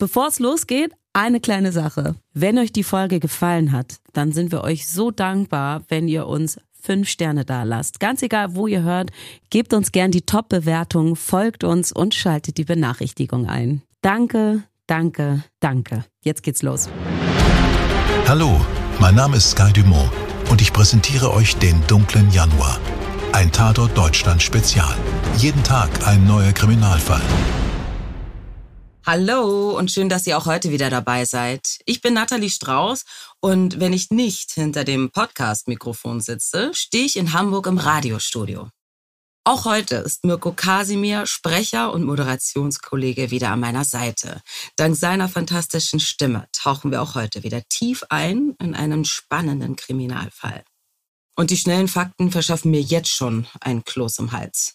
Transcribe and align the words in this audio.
Bevor 0.00 0.28
es 0.28 0.38
losgeht, 0.38 0.92
eine 1.12 1.40
kleine 1.40 1.72
Sache. 1.72 2.14
Wenn 2.32 2.56
euch 2.58 2.72
die 2.72 2.84
Folge 2.84 3.18
gefallen 3.18 3.72
hat, 3.72 3.96
dann 4.12 4.30
sind 4.30 4.52
wir 4.52 4.62
euch 4.62 4.88
so 4.88 5.10
dankbar, 5.10 5.82
wenn 5.88 6.06
ihr 6.06 6.28
uns 6.28 6.60
fünf 6.80 7.08
Sterne 7.08 7.44
da 7.44 7.64
lasst. 7.64 7.98
Ganz 7.98 8.22
egal, 8.22 8.54
wo 8.54 8.68
ihr 8.68 8.84
hört, 8.84 9.10
gebt 9.50 9.74
uns 9.74 9.90
gern 9.90 10.12
die 10.12 10.22
Top-Bewertung, 10.22 11.16
folgt 11.16 11.64
uns 11.64 11.90
und 11.90 12.14
schaltet 12.14 12.58
die 12.58 12.64
Benachrichtigung 12.64 13.46
ein. 13.48 13.82
Danke, 14.00 14.62
danke, 14.86 15.42
danke. 15.58 16.04
Jetzt 16.22 16.44
geht's 16.44 16.62
los. 16.62 16.88
Hallo, 18.28 18.60
mein 19.00 19.16
Name 19.16 19.36
ist 19.36 19.50
Sky 19.50 19.72
Dumont 19.72 20.12
und 20.48 20.60
ich 20.60 20.72
präsentiere 20.72 21.32
euch 21.32 21.56
den 21.56 21.84
dunklen 21.88 22.30
Januar. 22.30 22.78
Ein 23.32 23.50
Tatort 23.50 23.98
Deutschland 23.98 24.40
Spezial. 24.44 24.94
Jeden 25.38 25.64
Tag 25.64 26.06
ein 26.06 26.24
neuer 26.24 26.52
Kriminalfall. 26.52 27.22
Hallo 29.10 29.74
und 29.78 29.90
schön, 29.90 30.10
dass 30.10 30.26
ihr 30.26 30.36
auch 30.36 30.44
heute 30.44 30.70
wieder 30.70 30.90
dabei 30.90 31.24
seid. 31.24 31.78
Ich 31.86 32.02
bin 32.02 32.12
Nathalie 32.12 32.50
Strauß 32.50 33.06
und 33.40 33.80
wenn 33.80 33.94
ich 33.94 34.10
nicht 34.10 34.52
hinter 34.52 34.84
dem 34.84 35.10
Podcast-Mikrofon 35.10 36.20
sitze, 36.20 36.74
stehe 36.74 37.06
ich 37.06 37.16
in 37.16 37.32
Hamburg 37.32 37.68
im 37.68 37.78
Radiostudio. 37.78 38.68
Auch 39.44 39.64
heute 39.64 39.94
ist 39.94 40.26
Mirko 40.26 40.52
Kasimir, 40.52 41.24
Sprecher 41.24 41.90
und 41.94 42.04
Moderationskollege, 42.04 43.30
wieder 43.30 43.48
an 43.48 43.60
meiner 43.60 43.86
Seite. 43.86 44.42
Dank 44.76 44.94
seiner 44.94 45.30
fantastischen 45.30 46.00
Stimme 46.00 46.46
tauchen 46.52 46.90
wir 46.90 47.00
auch 47.00 47.14
heute 47.14 47.42
wieder 47.42 47.62
tief 47.70 48.04
ein 48.10 48.56
in 48.60 48.74
einen 48.74 49.06
spannenden 49.06 49.76
Kriminalfall. 49.76 50.64
Und 51.34 51.48
die 51.48 51.56
schnellen 51.56 51.88
Fakten 51.88 52.30
verschaffen 52.30 52.70
mir 52.70 52.82
jetzt 52.82 53.08
schon 53.08 53.46
ein 53.62 53.84
Kloß 53.84 54.18
im 54.18 54.32
Hals. 54.32 54.74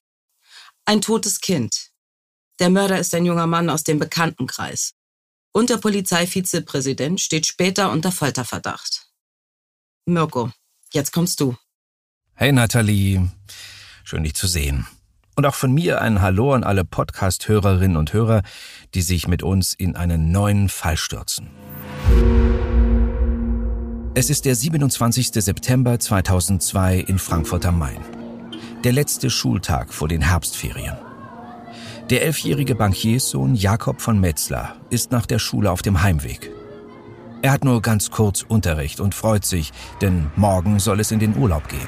Ein 0.86 1.02
totes 1.02 1.40
Kind, 1.40 1.93
der 2.60 2.70
Mörder 2.70 3.00
ist 3.00 3.14
ein 3.16 3.26
junger 3.26 3.48
Mann 3.48 3.70
aus 3.70 3.84
dem 3.84 4.00
Bekanntenkreis. 4.00 4.94
Und 5.52 5.70
der 5.70 5.78
Polizeivizepräsident 5.78 7.22
steht 7.22 7.46
später 7.46 7.92
unter 7.92 8.12
Folterverdacht. 8.12 9.08
Mirko, 10.06 10.52
jetzt 10.92 11.12
kommst 11.12 11.40
du. 11.40 11.56
Hey 12.34 12.52
Nathalie, 12.52 13.30
schön 14.04 14.24
dich 14.24 14.34
zu 14.34 14.48
sehen. 14.48 14.88
Und 15.36 15.46
auch 15.46 15.56
von 15.56 15.72
mir 15.72 16.02
ein 16.02 16.22
Hallo 16.22 16.54
an 16.54 16.64
alle 16.64 16.86
Podcast-Hörerinnen 16.86 17.98
und 17.98 18.14
Hörer, 18.14 18.44
die 18.94 19.02
sich 19.02 19.28
mit 19.28 19.42
uns 19.42 19.74
in 19.74 19.96
einen 19.96 20.32
neuen 20.32 20.70
Fall 20.70 20.98
stürzen. 20.98 21.50
Es 24.16 24.30
ist 24.30 24.46
der 24.46 24.56
27. 24.56 25.32
September 25.34 26.00
2002 26.00 27.00
in 27.00 27.18
Frankfurt 27.18 27.66
am 27.66 27.80
Main. 27.80 28.02
Der 28.84 28.92
letzte 28.92 29.32
Schultag 29.32 29.92
vor 29.92 30.08
den 30.08 30.22
Herbstferien. 30.22 30.96
Der 32.10 32.24
elfjährige 32.24 32.76
Bankierssohn 32.76 33.56
Jakob 33.56 34.02
von 34.02 34.20
Metzler 34.20 34.76
ist 34.90 35.12
nach 35.12 35.26
der 35.26 35.40
Schule 35.40 35.72
auf 35.72 35.82
dem 35.82 36.04
Heimweg. 36.04 36.52
Er 37.42 37.54
hat 37.54 37.64
nur 37.64 37.82
ganz 37.82 38.12
kurz 38.12 38.42
Unterricht 38.42 39.00
und 39.00 39.16
freut 39.16 39.46
sich, 39.46 39.72
denn 40.02 40.30
morgen 40.36 40.80
soll 40.80 41.00
es 41.00 41.12
in 41.12 41.20
den 41.20 41.38
Urlaub 41.38 41.70
gehen. 41.70 41.88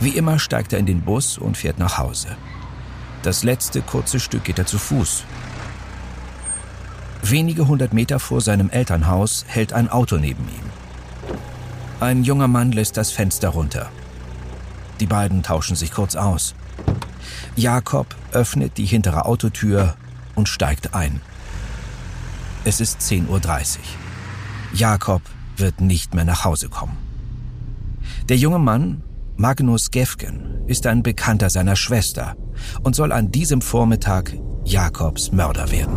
Wie 0.00 0.10
immer 0.10 0.38
steigt 0.38 0.74
er 0.74 0.78
in 0.78 0.86
den 0.86 1.00
Bus 1.00 1.38
und 1.38 1.56
fährt 1.56 1.78
nach 1.78 1.96
Hause. 1.96 2.36
Das 3.22 3.42
letzte 3.42 3.80
kurze 3.80 4.20
Stück 4.20 4.44
geht 4.44 4.58
er 4.58 4.66
zu 4.66 4.78
Fuß. 4.78 5.24
Wenige 7.22 7.68
hundert 7.68 7.94
Meter 7.94 8.18
vor 8.18 8.42
seinem 8.42 8.68
Elternhaus 8.68 9.46
hält 9.48 9.72
ein 9.72 9.88
Auto 9.88 10.16
neben 10.16 10.44
ihm. 10.44 10.70
Ein 12.00 12.24
junger 12.24 12.48
Mann 12.48 12.72
lässt 12.72 12.96
das 12.96 13.10
Fenster 13.10 13.48
runter. 13.50 13.90
Die 15.00 15.06
beiden 15.06 15.42
tauschen 15.42 15.76
sich 15.76 15.92
kurz 15.92 16.16
aus. 16.16 16.54
Jakob 17.56 18.14
öffnet 18.32 18.78
die 18.78 18.86
hintere 18.86 19.24
Autotür 19.24 19.94
und 20.34 20.48
steigt 20.48 20.94
ein. 20.94 21.20
Es 22.64 22.80
ist 22.80 23.00
10.30 23.00 23.28
Uhr. 23.28 23.40
Jakob 24.74 25.22
wird 25.56 25.80
nicht 25.80 26.14
mehr 26.14 26.24
nach 26.24 26.44
Hause 26.44 26.68
kommen. 26.68 26.96
Der 28.28 28.36
junge 28.36 28.58
Mann, 28.58 29.02
Magnus 29.36 29.90
Gefgen, 29.90 30.62
ist 30.66 30.86
ein 30.86 31.02
Bekannter 31.02 31.50
seiner 31.50 31.76
Schwester 31.76 32.36
und 32.82 32.94
soll 32.94 33.12
an 33.12 33.32
diesem 33.32 33.60
Vormittag 33.60 34.36
Jakobs 34.64 35.32
Mörder 35.32 35.70
werden. 35.70 35.96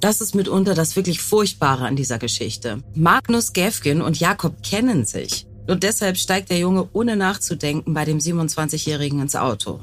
Das 0.00 0.20
ist 0.20 0.34
mitunter 0.34 0.74
das 0.74 0.96
wirklich 0.96 1.22
Furchtbare 1.22 1.86
an 1.86 1.94
dieser 1.94 2.18
Geschichte. 2.18 2.82
Magnus 2.94 3.52
Gefgen 3.52 4.02
und 4.02 4.18
Jakob 4.18 4.62
kennen 4.64 5.04
sich. 5.04 5.46
Und 5.66 5.82
deshalb 5.82 6.16
steigt 6.16 6.50
der 6.50 6.58
Junge 6.58 6.88
ohne 6.92 7.16
nachzudenken 7.16 7.94
bei 7.94 8.04
dem 8.04 8.18
27-Jährigen 8.18 9.20
ins 9.20 9.36
Auto. 9.36 9.80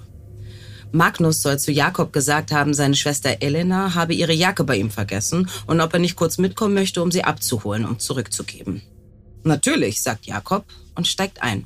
Magnus 0.91 1.41
soll 1.41 1.59
zu 1.59 1.71
Jakob 1.71 2.11
gesagt 2.11 2.51
haben, 2.51 2.73
seine 2.73 2.95
Schwester 2.95 3.37
Elena 3.41 3.93
habe 3.93 4.13
ihre 4.13 4.33
Jacke 4.33 4.63
bei 4.63 4.77
ihm 4.77 4.89
vergessen 4.89 5.49
und 5.67 5.81
ob 5.81 5.93
er 5.93 5.99
nicht 5.99 6.15
kurz 6.15 6.37
mitkommen 6.37 6.73
möchte, 6.73 7.03
um 7.03 7.11
sie 7.11 7.23
abzuholen 7.23 7.85
und 7.85 8.01
zurückzugeben. 8.01 8.81
Natürlich, 9.43 10.01
sagt 10.01 10.25
Jakob 10.25 10.65
und 10.95 11.07
steigt 11.07 11.43
ein. 11.43 11.65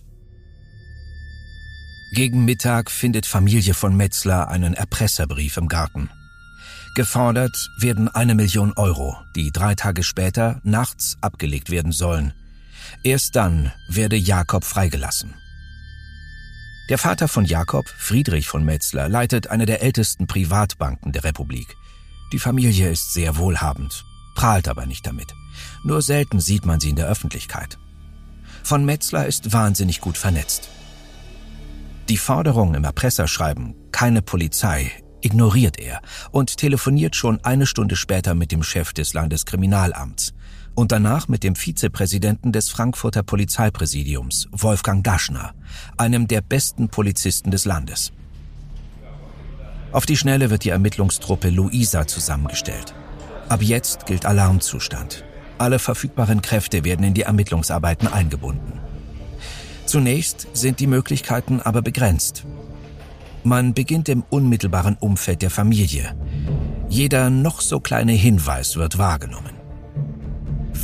Gegen 2.13 2.45
Mittag 2.45 2.91
findet 2.91 3.25
Familie 3.25 3.73
von 3.73 3.95
Metzler 3.95 4.49
einen 4.49 4.73
Erpresserbrief 4.73 5.57
im 5.57 5.67
Garten. 5.67 6.09
Gefordert 6.95 7.71
werden 7.79 8.07
eine 8.07 8.35
Million 8.35 8.73
Euro, 8.73 9.17
die 9.35 9.51
drei 9.51 9.73
Tage 9.73 10.03
später 10.03 10.61
nachts 10.63 11.17
abgelegt 11.21 11.71
werden 11.71 11.91
sollen. 11.91 12.33
Erst 13.03 13.35
dann 13.35 13.71
werde 13.87 14.15
Jakob 14.15 14.63
freigelassen. 14.63 15.33
Der 16.89 16.97
Vater 16.97 17.27
von 17.27 17.45
Jakob, 17.45 17.87
Friedrich 17.87 18.47
von 18.47 18.65
Metzler, 18.65 19.07
leitet 19.07 19.47
eine 19.47 19.65
der 19.65 19.81
ältesten 19.81 20.27
Privatbanken 20.27 21.13
der 21.13 21.23
Republik. 21.23 21.75
Die 22.33 22.39
Familie 22.39 22.91
ist 22.91 23.13
sehr 23.13 23.37
wohlhabend, 23.37 24.03
prahlt 24.35 24.67
aber 24.67 24.85
nicht 24.85 25.07
damit. 25.07 25.33
Nur 25.83 26.01
selten 26.01 26.39
sieht 26.39 26.65
man 26.65 26.79
sie 26.79 26.89
in 26.89 26.95
der 26.97 27.07
Öffentlichkeit. 27.07 27.77
Von 28.63 28.85
Metzler 28.85 29.25
ist 29.27 29.53
wahnsinnig 29.53 30.01
gut 30.01 30.17
vernetzt. 30.17 30.69
Die 32.09 32.17
Forderung 32.17 32.75
im 32.75 32.83
Erpresserschreiben, 32.83 33.75
keine 33.91 34.21
Polizei, 34.21 34.91
ignoriert 35.21 35.79
er 35.79 36.01
und 36.31 36.57
telefoniert 36.57 37.15
schon 37.15 37.43
eine 37.45 37.65
Stunde 37.65 37.95
später 37.95 38.35
mit 38.35 38.51
dem 38.51 38.61
Chef 38.61 38.91
des 38.91 39.13
Landeskriminalamts 39.13 40.33
und 40.75 40.91
danach 40.91 41.27
mit 41.27 41.43
dem 41.43 41.55
Vizepräsidenten 41.55 42.51
des 42.51 42.69
Frankfurter 42.69 43.23
Polizeipräsidiums, 43.23 44.47
Wolfgang 44.51 45.03
Daschner, 45.03 45.53
einem 45.97 46.27
der 46.27 46.41
besten 46.41 46.89
Polizisten 46.89 47.51
des 47.51 47.65
Landes. 47.65 48.11
Auf 49.91 50.05
die 50.05 50.17
Schnelle 50.17 50.49
wird 50.49 50.63
die 50.63 50.69
Ermittlungstruppe 50.69 51.49
Luisa 51.49 52.07
zusammengestellt. 52.07 52.95
Ab 53.49 53.61
jetzt 53.61 54.07
gilt 54.07 54.25
Alarmzustand. 54.25 55.23
Alle 55.59 55.77
verfügbaren 55.77 56.41
Kräfte 56.41 56.83
werden 56.83 57.05
in 57.05 57.13
die 57.13 57.21
Ermittlungsarbeiten 57.21 58.07
eingebunden. 58.07 58.79
Zunächst 59.85 60.47
sind 60.53 60.79
die 60.79 60.87
Möglichkeiten 60.87 61.61
aber 61.61 61.83
begrenzt. 61.83 62.45
Man 63.43 63.73
beginnt 63.73 64.09
im 64.09 64.23
unmittelbaren 64.29 64.95
Umfeld 64.99 65.41
der 65.41 65.51
Familie. 65.51 66.15
Jeder 66.89 67.29
noch 67.29 67.61
so 67.61 67.79
kleine 67.79 68.13
Hinweis 68.13 68.75
wird 68.77 68.97
wahrgenommen. 68.97 69.52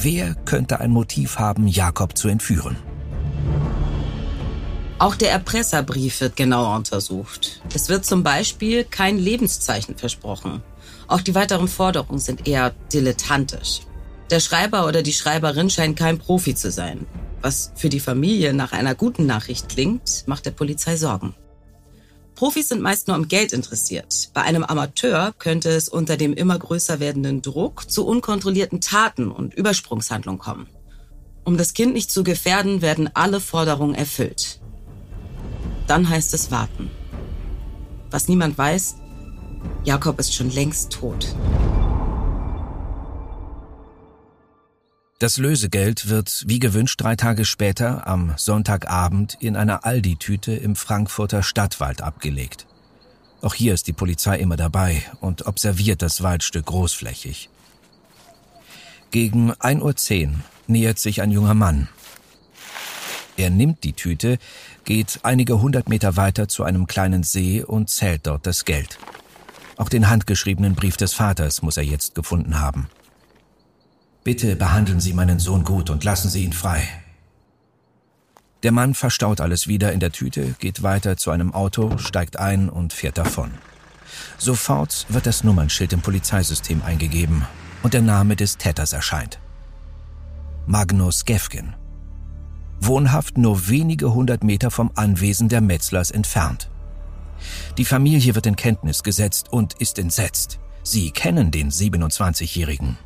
Wer 0.02 0.34
könnte 0.46 0.80
ein 0.80 0.92
Motiv 0.92 1.40
haben, 1.40 1.68
Jakob 1.68 2.18
zu 2.18 2.30
entführen? 2.30 2.78
Auch 4.98 5.16
der 5.16 5.32
Erpresserbrief 5.32 6.22
wird 6.22 6.38
genauer 6.38 6.74
untersucht. 6.78 7.62
Es 7.74 7.90
wird 7.90 8.06
zum 8.06 8.24
Beispiel 8.24 8.86
kein 8.86 9.18
Lebenszeichen 9.18 9.98
versprochen. 9.98 10.64
Auch 11.10 11.20
die 11.20 11.36
weiteren 11.36 11.68
Forderungen 11.68 12.20
sind 12.20 12.48
eher 12.48 12.70
dilettantisch. 12.94 13.82
Der 14.30 14.40
Schreiber 14.40 14.88
oder 14.88 15.04
die 15.04 15.12
Schreiberin 15.12 15.70
scheint 15.70 16.00
kein 16.00 16.18
Profi 16.18 16.56
zu 16.56 16.72
sein. 16.72 17.06
Was 17.42 17.74
für 17.76 17.90
die 17.90 18.00
Familie 18.00 18.54
nach 18.54 18.72
einer 18.72 18.96
guten 18.96 19.26
Nachricht 19.26 19.68
klingt, 19.68 20.24
macht 20.28 20.46
der 20.46 20.52
Polizei 20.52 20.96
Sorgen. 20.96 21.36
Profis 22.40 22.70
sind 22.70 22.82
meist 22.82 23.10
nur 23.10 23.18
am 23.18 23.28
Geld 23.28 23.52
interessiert. 23.52 24.30
Bei 24.34 24.44
einem 24.44 24.64
Amateur 24.64 25.34
könnte 25.40 25.72
es 25.72 25.90
unter 25.90 26.16
dem 26.16 26.34
immer 26.34 26.58
größer 26.58 27.02
werdenden 27.02 27.42
Druck 27.42 27.92
zu 27.92 28.08
unkontrollierten 28.08 28.80
Taten 28.80 29.30
und 29.30 29.54
Übersprungshandlungen 29.54 30.40
kommen. 30.40 30.70
Um 31.44 31.58
das 31.58 31.74
Kind 31.74 31.92
nicht 31.92 32.10
zu 32.10 32.24
gefährden, 32.24 32.82
werden 32.82 33.10
alle 33.14 33.42
Forderungen 33.42 33.94
erfüllt. 33.94 34.62
Dann 35.86 36.08
heißt 36.08 36.34
es 36.34 36.50
warten. 36.50 36.90
Was 38.10 38.30
niemand 38.30 38.58
weiß, 38.58 38.96
Jakob 39.84 40.18
ist 40.18 40.34
schon 40.34 40.50
längst 40.50 40.94
tot. 40.94 41.36
Das 45.20 45.36
Lösegeld 45.36 46.08
wird 46.08 46.46
wie 46.48 46.60
gewünscht 46.60 47.02
drei 47.02 47.18
Tage 47.18 47.44
später 47.44 48.08
am 48.08 48.34
Sonntagabend 48.38 49.36
in 49.42 49.58
einer 49.58 49.84
Aldi-Tüte 49.84 50.54
im 50.54 50.78
Frankfurter 50.78 51.44
Stadtwald 51.44 52.02
abgelegt. 52.02 52.66
Auch 53.42 53.54
hier 53.54 53.74
ist 53.74 53.88
die 53.88 53.94
Polizei 53.94 54.40
immer 54.40 54.56
dabei 54.56 55.04
und 55.20 55.46
observiert 55.46 56.02
das 56.02 56.24
Waldstück 56.24 56.68
großflächig. 56.68 57.50
Gegen 59.12 59.52
1.10 59.52 60.28
Uhr 60.28 60.34
nähert 60.68 61.00
sich 61.00 61.22
ein 61.22 61.32
junger 61.32 61.54
Mann. 61.54 61.90
Er 63.36 63.50
nimmt 63.50 63.84
die 63.84 63.94
Tüte, 63.94 64.38
geht 64.86 65.20
einige 65.24 65.62
hundert 65.62 65.90
Meter 65.90 66.16
weiter 66.16 66.48
zu 66.48 66.64
einem 66.64 66.88
kleinen 66.88 67.24
See 67.24 67.62
und 67.62 67.90
zählt 67.90 68.26
dort 68.26 68.48
das 68.48 68.64
Geld. 68.64 68.98
Auch 69.76 69.90
den 69.90 70.10
handgeschriebenen 70.10 70.76
Brief 70.76 70.96
des 70.96 71.14
Vaters 71.14 71.62
muss 71.62 71.76
er 71.76 71.84
jetzt 71.84 72.16
gefunden 72.16 72.62
haben. 72.62 72.88
Bitte 74.24 74.56
behandeln 74.56 75.00
Sie 75.00 75.14
meinen 75.14 75.40
Sohn 75.40 75.64
gut 75.64 75.90
und 75.90 76.04
lassen 76.04 76.30
Sie 76.30 76.44
ihn 76.44 76.54
frei. 76.54 76.82
Der 78.64 78.74
Mann 78.74 78.94
verstaut 78.94 79.40
alles 79.40 79.68
wieder 79.68 79.94
in 79.94 80.02
der 80.02 80.12
Tüte, 80.12 80.56
geht 80.60 80.84
weiter 80.84 81.16
zu 81.16 81.32
einem 81.32 81.54
Auto, 81.54 81.98
steigt 81.98 82.38
ein 82.38 82.70
und 82.70 82.92
fährt 82.92 83.18
davon. 83.18 83.52
Sofort 84.38 85.06
wird 85.10 85.26
das 85.26 85.44
Nummernschild 85.44 85.94
im 85.94 86.02
Polizeisystem 86.02 86.82
eingegeben 86.82 87.46
und 87.84 87.94
der 87.94 88.02
Name 88.02 88.36
des 88.36 88.58
Täters 88.58 88.92
erscheint. 88.92 89.40
Magnus 90.66 91.24
Gefgen. 91.24 91.76
Wohnhaft 92.82 93.38
nur 93.38 93.70
wenige 93.70 94.14
hundert 94.14 94.44
Meter 94.44 94.72
vom 94.72 94.92
Anwesen 94.96 95.50
der 95.50 95.62
Metzlers 95.62 96.12
entfernt. 96.12 96.70
Die 97.78 97.86
Familie 97.86 98.36
wird 98.36 98.46
in 98.46 98.56
Kenntnis 98.56 99.04
gesetzt 99.04 99.52
und 99.52 99.74
ist 99.76 99.98
entsetzt. 100.00 100.60
Sie 100.84 101.12
kennen 101.12 101.52
den 101.52 101.72
27-Jährigen. 101.72 102.98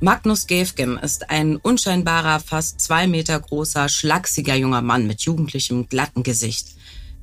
Magnus 0.00 0.46
Gefgen 0.46 0.96
ist 0.96 1.28
ein 1.28 1.56
unscheinbarer, 1.56 2.38
fast 2.38 2.80
zwei 2.80 3.08
Meter 3.08 3.38
großer, 3.40 3.88
schlachsiger 3.88 4.54
junger 4.54 4.80
Mann 4.80 5.08
mit 5.08 5.22
jugendlichem, 5.22 5.88
glatten 5.88 6.22
Gesicht. 6.22 6.76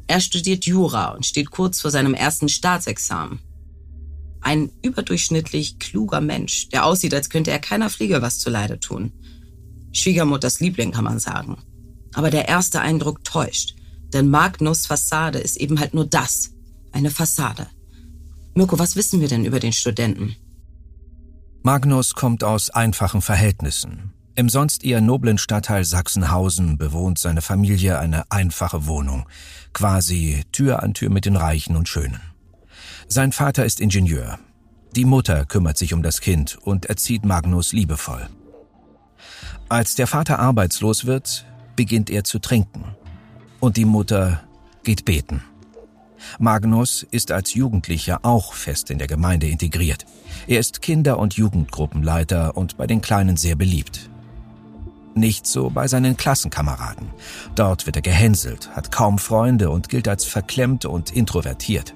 Er 0.08 0.20
studiert 0.20 0.66
Jura 0.66 1.12
und 1.12 1.26
steht 1.26 1.52
kurz 1.52 1.80
vor 1.80 1.90
seinem 1.90 2.14
ersten 2.14 2.50
Staatsexamen. 2.50 3.40
Ein 4.42 4.72
überdurchschnittlich 4.82 5.80
kluger 5.80 6.20
Mensch, 6.20 6.68
der 6.68 6.86
aussieht, 6.86 7.14
als 7.14 7.30
könnte 7.30 7.50
er 7.50 7.60
keiner 7.60 7.90
Fliege 7.90 8.22
was 8.22 8.40
zuleide 8.40 8.78
tun. 8.78 9.14
Schwiegermutters 9.94 10.60
Liebling, 10.60 10.92
kann 10.92 11.06
man 11.06 11.20
sagen. 11.20 11.58
Aber 12.14 12.30
der 12.30 12.50
erste 12.50 12.82
Eindruck 12.82 13.24
täuscht. 13.24 13.76
Denn 14.14 14.30
Magnus 14.30 14.86
Fassade 14.86 15.40
ist 15.40 15.56
eben 15.56 15.80
halt 15.80 15.94
nur 15.94 16.06
das. 16.06 16.52
Eine 16.92 17.10
Fassade. 17.10 17.68
Mirko, 18.54 18.78
was 18.78 18.98
wissen 18.98 19.22
wir 19.22 19.30
denn 19.30 19.46
über 19.46 19.62
den 19.62 19.74
Studenten? 19.74 20.36
Magnus 21.66 22.14
kommt 22.14 22.44
aus 22.44 22.70
einfachen 22.70 23.24
Verhältnissen. 23.24 24.14
Im 24.36 24.50
sonst 24.50 24.86
eher 24.86 25.02
noblen 25.02 25.40
Stadtteil 25.40 25.84
Sachsenhausen 25.84 26.78
bewohnt 26.78 27.18
seine 27.18 27.42
Familie 27.42 27.98
eine 27.98 28.30
einfache 28.30 28.86
Wohnung, 28.86 29.28
quasi 29.74 30.44
Tür 30.52 30.84
an 30.84 30.94
Tür 30.94 31.10
mit 31.10 31.26
den 31.26 31.36
Reichen 31.36 31.76
und 31.76 31.90
Schönen. 31.90 32.22
Sein 33.08 33.32
Vater 33.32 33.66
ist 33.66 33.82
Ingenieur. 33.82 34.38
Die 34.96 35.06
Mutter 35.06 35.44
kümmert 35.46 35.80
sich 35.80 35.96
um 35.96 36.04
das 36.04 36.22
Kind 36.22 36.56
und 36.62 36.86
erzieht 36.86 37.26
Magnus 37.26 37.74
liebevoll. 37.74 38.30
Als 39.68 39.96
der 39.96 40.06
Vater 40.06 40.38
arbeitslos 40.38 41.06
wird, 41.06 41.48
beginnt 41.76 42.12
er 42.12 42.24
zu 42.24 42.38
trinken. 42.38 42.96
Und 43.60 43.78
die 43.78 43.86
Mutter 43.86 44.44
geht 44.84 45.04
beten. 45.04 45.42
Magnus 46.40 47.04
ist 47.12 47.32
als 47.32 47.54
Jugendlicher 47.54 48.20
auch 48.24 48.54
fest 48.54 48.90
in 48.90 48.98
der 48.98 49.08
Gemeinde 49.08 49.48
integriert. 49.48 50.06
Er 50.48 50.60
ist 50.60 50.82
Kinder- 50.82 51.20
und 51.20 51.36
Jugendgruppenleiter 51.36 52.56
und 52.58 52.78
bei 52.78 52.88
den 52.88 53.02
Kleinen 53.02 53.38
sehr 53.38 53.56
beliebt. 53.56 54.10
Nicht 55.14 55.48
so 55.48 55.70
bei 55.70 55.88
seinen 55.88 56.18
Klassenkameraden. 56.18 57.08
Dort 57.56 57.86
wird 57.86 57.96
er 57.96 58.02
gehänselt, 58.02 58.70
hat 58.76 58.92
kaum 58.92 59.18
Freunde 59.18 59.70
und 59.70 59.88
gilt 59.88 60.08
als 60.08 60.26
verklemmt 60.26 60.86
und 60.86 61.12
introvertiert. 61.12 61.94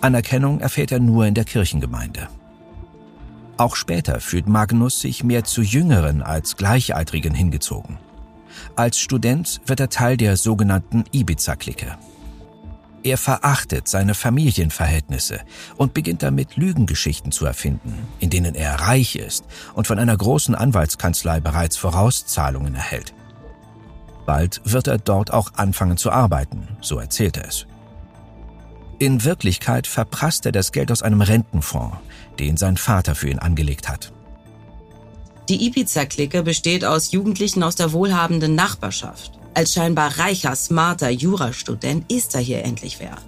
Anerkennung 0.00 0.60
erfährt 0.60 0.92
er 0.92 1.00
nur 1.00 1.26
in 1.26 1.34
der 1.34 1.44
Kirchengemeinde. 1.44 2.28
Auch 3.56 3.74
später 3.74 4.20
fühlt 4.20 4.46
Magnus 4.46 5.00
sich 5.00 5.24
mehr 5.24 5.42
zu 5.44 5.62
Jüngeren 5.62 6.22
als 6.22 6.56
Gleichaltrigen 6.56 7.34
hingezogen. 7.34 7.98
Als 8.76 9.00
Student 9.00 9.60
wird 9.66 9.80
er 9.80 9.88
Teil 9.88 10.16
der 10.16 10.36
sogenannten 10.36 11.04
Ibiza-Clique. 11.12 11.98
Er 13.08 13.16
verachtet 13.16 13.88
seine 13.88 14.12
Familienverhältnisse 14.12 15.40
und 15.78 15.94
beginnt 15.94 16.22
damit 16.22 16.56
Lügengeschichten 16.56 17.32
zu 17.32 17.46
erfinden, 17.46 18.06
in 18.18 18.28
denen 18.28 18.54
er 18.54 18.74
reich 18.82 19.16
ist 19.16 19.46
und 19.72 19.86
von 19.86 19.98
einer 19.98 20.14
großen 20.14 20.54
Anwaltskanzlei 20.54 21.40
bereits 21.40 21.78
Vorauszahlungen 21.78 22.74
erhält. 22.74 23.14
Bald 24.26 24.60
wird 24.64 24.88
er 24.88 24.98
dort 24.98 25.32
auch 25.32 25.54
anfangen 25.54 25.96
zu 25.96 26.12
arbeiten, 26.12 26.68
so 26.82 26.98
erzählt 26.98 27.38
er 27.38 27.48
es. 27.48 27.66
In 28.98 29.24
Wirklichkeit 29.24 29.86
verprasst 29.86 30.44
er 30.44 30.52
das 30.52 30.70
Geld 30.70 30.92
aus 30.92 31.00
einem 31.00 31.22
Rentenfonds, 31.22 31.96
den 32.38 32.58
sein 32.58 32.76
Vater 32.76 33.14
für 33.14 33.30
ihn 33.30 33.38
angelegt 33.38 33.88
hat. 33.88 34.12
Die 35.48 35.64
Ibiza-Clique 35.64 36.42
besteht 36.42 36.84
aus 36.84 37.10
Jugendlichen 37.10 37.62
aus 37.62 37.74
der 37.74 37.94
wohlhabenden 37.94 38.54
Nachbarschaft. 38.54 39.37
Als 39.54 39.72
scheinbar 39.72 40.18
reicher, 40.18 40.54
smarter 40.54 41.10
Jurastudent 41.10 42.10
ist 42.10 42.34
er 42.34 42.40
hier 42.40 42.64
endlich 42.64 43.00
wer. 43.00 43.18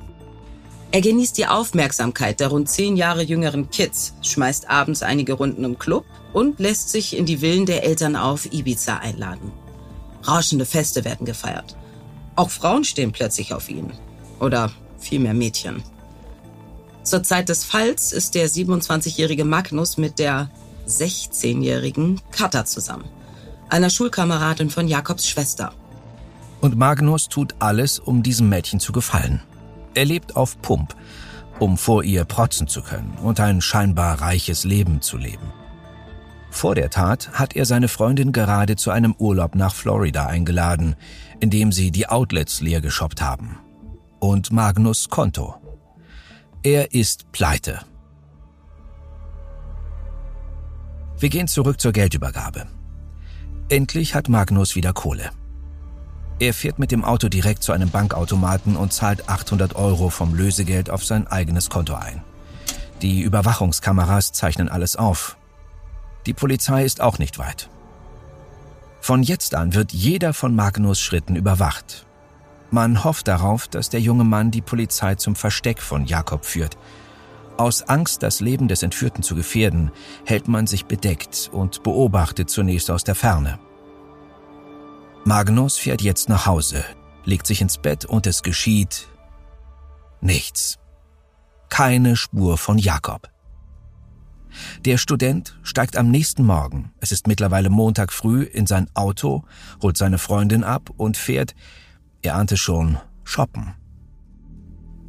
Er 0.92 1.00
genießt 1.00 1.38
die 1.38 1.46
Aufmerksamkeit 1.46 2.40
der 2.40 2.48
rund 2.48 2.68
zehn 2.68 2.96
Jahre 2.96 3.22
jüngeren 3.22 3.70
Kids, 3.70 4.14
schmeißt 4.22 4.68
abends 4.68 5.02
einige 5.02 5.34
Runden 5.34 5.64
im 5.64 5.78
Club 5.78 6.04
und 6.32 6.58
lässt 6.58 6.90
sich 6.90 7.16
in 7.16 7.26
die 7.26 7.38
Villen 7.38 7.66
der 7.66 7.84
Eltern 7.84 8.16
auf 8.16 8.52
Ibiza 8.52 8.98
einladen. 8.98 9.52
Rauschende 10.26 10.66
Feste 10.66 11.04
werden 11.04 11.26
gefeiert. 11.26 11.76
Auch 12.34 12.50
Frauen 12.50 12.84
stehen 12.84 13.12
plötzlich 13.12 13.54
auf 13.54 13.68
ihn. 13.68 13.92
Oder 14.40 14.72
vielmehr 14.98 15.34
Mädchen. 15.34 15.82
Zur 17.02 17.22
Zeit 17.22 17.48
des 17.48 17.64
Falls 17.64 18.12
ist 18.12 18.34
der 18.34 18.48
27-jährige 18.48 19.44
Magnus 19.44 19.96
mit 19.96 20.18
der 20.18 20.50
16-jährigen 20.88 22.20
Katha 22.30 22.64
zusammen, 22.64 23.08
einer 23.68 23.90
Schulkameradin 23.90 24.70
von 24.70 24.88
Jakobs 24.88 25.28
Schwester. 25.28 25.72
Und 26.60 26.76
Magnus 26.76 27.28
tut 27.28 27.54
alles, 27.58 27.98
um 27.98 28.22
diesem 28.22 28.48
Mädchen 28.48 28.80
zu 28.80 28.92
gefallen. 28.92 29.40
Er 29.94 30.04
lebt 30.04 30.36
auf 30.36 30.60
Pump, 30.60 30.94
um 31.58 31.76
vor 31.76 32.04
ihr 32.04 32.24
protzen 32.24 32.68
zu 32.68 32.82
können 32.82 33.16
und 33.22 33.40
ein 33.40 33.60
scheinbar 33.60 34.20
reiches 34.20 34.64
Leben 34.64 35.00
zu 35.00 35.16
leben. 35.16 35.52
Vor 36.50 36.74
der 36.74 36.90
Tat 36.90 37.30
hat 37.32 37.54
er 37.54 37.64
seine 37.64 37.88
Freundin 37.88 38.32
gerade 38.32 38.76
zu 38.76 38.90
einem 38.90 39.14
Urlaub 39.18 39.54
nach 39.54 39.74
Florida 39.74 40.26
eingeladen, 40.26 40.96
in 41.38 41.50
dem 41.50 41.72
sie 41.72 41.90
die 41.90 42.08
Outlets 42.08 42.60
leer 42.60 42.80
geshoppt 42.80 43.22
haben. 43.22 43.58
Und 44.18 44.52
Magnus 44.52 45.08
Konto. 45.08 45.54
Er 46.62 46.92
ist 46.92 47.32
pleite. 47.32 47.80
Wir 51.18 51.28
gehen 51.28 51.48
zurück 51.48 51.80
zur 51.80 51.92
Geldübergabe. 51.92 52.66
Endlich 53.68 54.14
hat 54.14 54.28
Magnus 54.28 54.74
wieder 54.74 54.92
Kohle. 54.92 55.30
Er 56.40 56.54
fährt 56.54 56.78
mit 56.78 56.90
dem 56.90 57.04
Auto 57.04 57.28
direkt 57.28 57.62
zu 57.62 57.72
einem 57.72 57.90
Bankautomaten 57.90 58.74
und 58.74 58.94
zahlt 58.94 59.28
800 59.28 59.76
Euro 59.76 60.08
vom 60.08 60.34
Lösegeld 60.34 60.88
auf 60.88 61.04
sein 61.04 61.26
eigenes 61.26 61.68
Konto 61.68 61.94
ein. 61.94 62.22
Die 63.02 63.20
Überwachungskameras 63.20 64.32
zeichnen 64.32 64.70
alles 64.70 64.96
auf. 64.96 65.36
Die 66.24 66.32
Polizei 66.32 66.84
ist 66.84 67.02
auch 67.02 67.18
nicht 67.18 67.38
weit. 67.38 67.68
Von 69.02 69.22
jetzt 69.22 69.54
an 69.54 69.74
wird 69.74 69.92
jeder 69.92 70.32
von 70.32 70.54
Magnus 70.54 70.98
Schritten 70.98 71.36
überwacht. 71.36 72.06
Man 72.70 73.04
hofft 73.04 73.28
darauf, 73.28 73.68
dass 73.68 73.90
der 73.90 74.00
junge 74.00 74.24
Mann 74.24 74.50
die 74.50 74.62
Polizei 74.62 75.16
zum 75.16 75.36
Versteck 75.36 75.82
von 75.82 76.06
Jakob 76.06 76.46
führt. 76.46 76.78
Aus 77.58 77.82
Angst, 77.82 78.22
das 78.22 78.40
Leben 78.40 78.66
des 78.66 78.82
Entführten 78.82 79.22
zu 79.22 79.34
gefährden, 79.34 79.90
hält 80.24 80.48
man 80.48 80.66
sich 80.66 80.86
bedeckt 80.86 81.50
und 81.52 81.82
beobachtet 81.82 82.48
zunächst 82.48 82.90
aus 82.90 83.04
der 83.04 83.14
Ferne. 83.14 83.58
Magnus 85.24 85.76
fährt 85.76 86.00
jetzt 86.00 86.28
nach 86.28 86.46
Hause, 86.46 86.84
legt 87.24 87.46
sich 87.46 87.60
ins 87.60 87.78
Bett 87.78 88.04
und 88.04 88.26
es 88.26 88.42
geschieht 88.42 89.08
nichts. 90.20 90.78
Keine 91.68 92.16
Spur 92.16 92.58
von 92.58 92.78
Jakob. 92.78 93.28
Der 94.84 94.98
Student 94.98 95.58
steigt 95.62 95.96
am 95.96 96.10
nächsten 96.10 96.44
Morgen, 96.44 96.92
es 97.00 97.12
ist 97.12 97.26
mittlerweile 97.26 97.70
Montag 97.70 98.12
früh, 98.12 98.42
in 98.42 98.66
sein 98.66 98.88
Auto, 98.94 99.44
holt 99.80 99.96
seine 99.96 100.18
Freundin 100.18 100.64
ab 100.64 100.90
und 100.96 101.16
fährt, 101.16 101.54
er 102.22 102.34
ahnte 102.34 102.56
schon, 102.56 102.98
shoppen. 103.22 103.74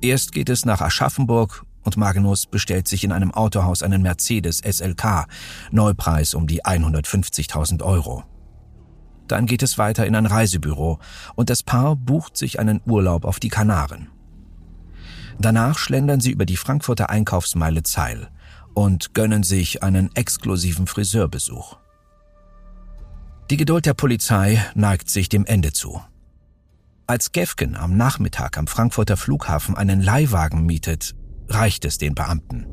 Erst 0.02 0.32
geht 0.32 0.50
es 0.50 0.66
nach 0.66 0.82
Aschaffenburg 0.82 1.66
und 1.84 1.98
Magnus 1.98 2.46
bestellt 2.46 2.88
sich 2.88 3.04
in 3.04 3.12
einem 3.12 3.32
Autohaus 3.34 3.82
einen 3.82 4.02
Mercedes 4.02 4.60
SLK, 4.60 5.26
Neupreis 5.72 6.34
um 6.34 6.48
die 6.48 6.64
150.000 6.64 7.82
Euro. 7.82 8.24
Dann 9.32 9.46
geht 9.46 9.64
es 9.64 9.78
weiter 9.78 10.06
in 10.06 10.16
ein 10.16 10.26
Reisebüro 10.26 11.00
und 11.36 11.50
das 11.50 11.64
Paar 11.64 11.96
bucht 11.96 12.36
sich 12.36 12.60
einen 12.60 12.82
Urlaub 12.86 13.24
auf 13.24 13.40
die 13.40 13.48
Kanaren. 13.48 14.10
Danach 15.40 15.78
schlendern 15.78 16.20
sie 16.20 16.32
über 16.32 16.46
die 16.46 16.58
Frankfurter 16.58 17.10
Einkaufsmeile 17.10 17.84
Zeil 17.84 18.30
und 18.74 19.14
gönnen 19.14 19.44
sich 19.44 19.84
einen 19.84 20.14
exklusiven 20.18 20.86
Friseurbesuch. 20.86 21.78
Die 23.50 23.56
Geduld 23.56 23.86
der 23.86 23.94
Polizei 23.94 24.62
neigt 24.76 25.10
sich 25.10 25.30
dem 25.30 25.46
Ende 25.46 25.72
zu. 25.72 26.02
Als 27.08 27.32
Gefgen 27.32 27.78
am 27.78 27.96
Nachmittag 27.96 28.58
am 28.58 28.68
Frankfurter 28.68 29.16
Flughafen 29.16 29.78
einen 29.78 30.02
Leihwagen 30.02 30.66
mietet, 30.66 31.16
reicht 31.48 31.86
es 31.86 31.98
den 31.98 32.16
Beamten. 32.16 32.66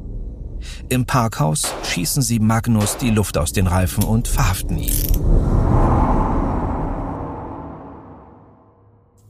Im 0.88 1.07
Parkhaus 1.07 1.73
schießen 1.85 2.23
sie 2.23 2.41
Magnus 2.41 2.97
die 2.97 3.11
Luft 3.11 3.38
aus 3.38 3.53
den 3.53 3.69
Reifen 3.69 4.03
und 4.03 4.27
verhaften 4.27 4.79
ihn. 4.79 5.58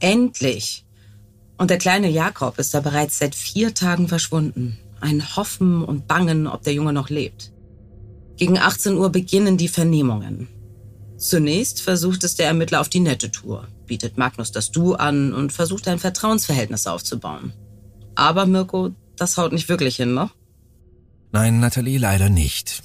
Endlich! 0.00 0.84
Und 1.56 1.70
der 1.70 1.78
kleine 1.78 2.08
Jakob 2.08 2.58
ist 2.58 2.72
da 2.74 2.80
bereits 2.80 3.18
seit 3.18 3.34
vier 3.34 3.74
Tagen 3.74 4.08
verschwunden. 4.08 4.78
Ein 5.00 5.36
Hoffen 5.36 5.84
und 5.84 6.06
Bangen, 6.06 6.46
ob 6.46 6.62
der 6.62 6.72
Junge 6.72 6.92
noch 6.92 7.08
lebt. 7.08 7.52
Gegen 8.36 8.58
18 8.58 8.96
Uhr 8.96 9.10
beginnen 9.10 9.56
die 9.56 9.68
Vernehmungen. 9.68 10.48
Zunächst 11.16 11.82
versucht 11.82 12.22
es 12.22 12.36
der 12.36 12.46
Ermittler 12.46 12.80
auf 12.80 12.88
die 12.88 13.00
nette 13.00 13.32
Tour, 13.32 13.66
bietet 13.86 14.16
Magnus 14.16 14.52
das 14.52 14.70
Du 14.70 14.94
an 14.94 15.32
und 15.32 15.52
versucht 15.52 15.88
ein 15.88 15.98
Vertrauensverhältnis 15.98 16.86
aufzubauen. 16.86 17.52
Aber 18.14 18.46
Mirko, 18.46 18.90
das 19.16 19.36
haut 19.36 19.52
nicht 19.52 19.68
wirklich 19.68 19.96
hin, 19.96 20.14
ne? 20.14 20.30
Nein, 21.32 21.58
Nathalie, 21.58 21.98
leider 21.98 22.28
nicht. 22.28 22.82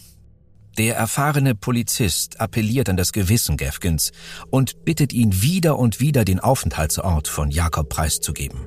Der 0.77 0.95
erfahrene 0.95 1.53
Polizist 1.53 2.41
appelliert 2.41 2.89
an 2.89 2.97
das 2.97 3.11
Gewissen 3.11 3.57
Gefkins 3.57 4.11
und 4.49 4.85
bittet 4.85 5.13
ihn 5.13 5.43
wieder 5.43 5.77
und 5.77 5.99
wieder 5.99 6.25
den 6.25 6.39
Aufenthaltsort 6.39 7.27
von 7.27 7.51
Jakob 7.51 7.89
preiszugeben. 7.89 8.61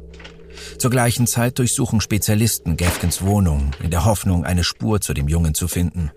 Zur 0.79 0.91
gleichen 0.91 1.27
Zeit 1.27 1.59
durchsuchen 1.59 2.01
Spezialisten 2.01 2.77
Gefkins 2.77 3.23
Wohnung 3.23 3.73
in 3.83 3.91
der 3.91 4.05
Hoffnung, 4.05 4.45
eine 4.45 4.63
Spur 4.63 5.01
zu 5.01 5.15
dem 5.15 5.27
Jungen 5.27 5.55
zu 5.55 5.67
finden. 5.67 6.13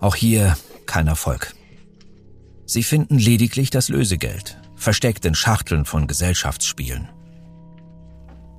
Auch 0.00 0.14
hier 0.14 0.56
kein 0.86 1.08
Erfolg. 1.08 1.54
Sie 2.64 2.82
finden 2.82 3.18
lediglich 3.18 3.68
das 3.68 3.90
Lösegeld, 3.90 4.58
versteckt 4.76 5.26
in 5.26 5.34
Schachteln 5.34 5.84
von 5.84 6.06
Gesellschaftsspielen. 6.06 7.08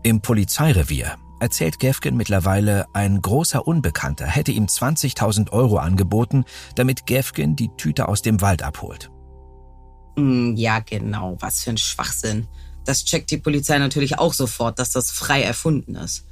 Im 0.03 0.21
Polizeirevier 0.21 1.17
erzählt 1.39 1.79
Gefgen 1.79 2.17
mittlerweile, 2.17 2.85
ein 2.93 3.21
großer 3.21 3.67
Unbekannter 3.67 4.25
hätte 4.25 4.51
ihm 4.51 4.65
20.000 4.65 5.51
Euro 5.51 5.77
angeboten, 5.77 6.45
damit 6.75 7.05
Gefgen 7.05 7.55
die 7.55 7.69
Tüte 7.77 8.07
aus 8.07 8.21
dem 8.21 8.41
Wald 8.41 8.63
abholt. 8.63 9.09
Hm, 10.17 10.55
ja, 10.55 10.79
genau, 10.79 11.37
was 11.39 11.63
für 11.63 11.71
ein 11.71 11.77
Schwachsinn. 11.77 12.47
Das 12.85 13.05
checkt 13.05 13.31
die 13.31 13.37
Polizei 13.37 13.77
natürlich 13.77 14.19
auch 14.19 14.33
sofort, 14.33 14.79
dass 14.79 14.91
das 14.91 15.11
frei 15.11 15.43
erfunden 15.43 15.95
ist. 15.95 16.25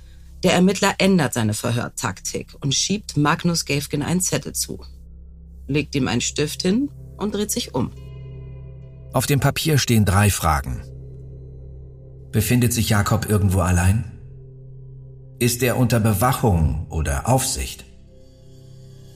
Der 0.43 0.53
Ermittler 0.53 0.95
ändert 0.97 1.33
seine 1.33 1.53
Verhörtaktik 1.53 2.53
und 2.61 2.73
schiebt 2.73 3.17
Magnus 3.17 3.65
Gefgen 3.65 4.03
einen 4.03 4.21
Zettel 4.21 4.53
zu, 4.53 4.79
legt 5.67 5.95
ihm 5.95 6.07
einen 6.07 6.21
Stift 6.21 6.61
hin 6.61 6.89
und 7.17 7.33
dreht 7.33 7.51
sich 7.51 7.73
um. 7.73 7.91
Auf 9.13 9.25
dem 9.25 9.39
Papier 9.39 9.77
stehen 9.77 10.05
drei 10.05 10.29
Fragen. 10.29 10.83
Befindet 12.31 12.73
sich 12.73 12.89
Jakob 12.89 13.27
irgendwo 13.27 13.61
allein? 13.61 14.16
Ist 15.39 15.61
er 15.61 15.77
unter 15.77 15.99
Bewachung 15.99 16.87
oder 16.89 17.29
Aufsicht? 17.29 17.85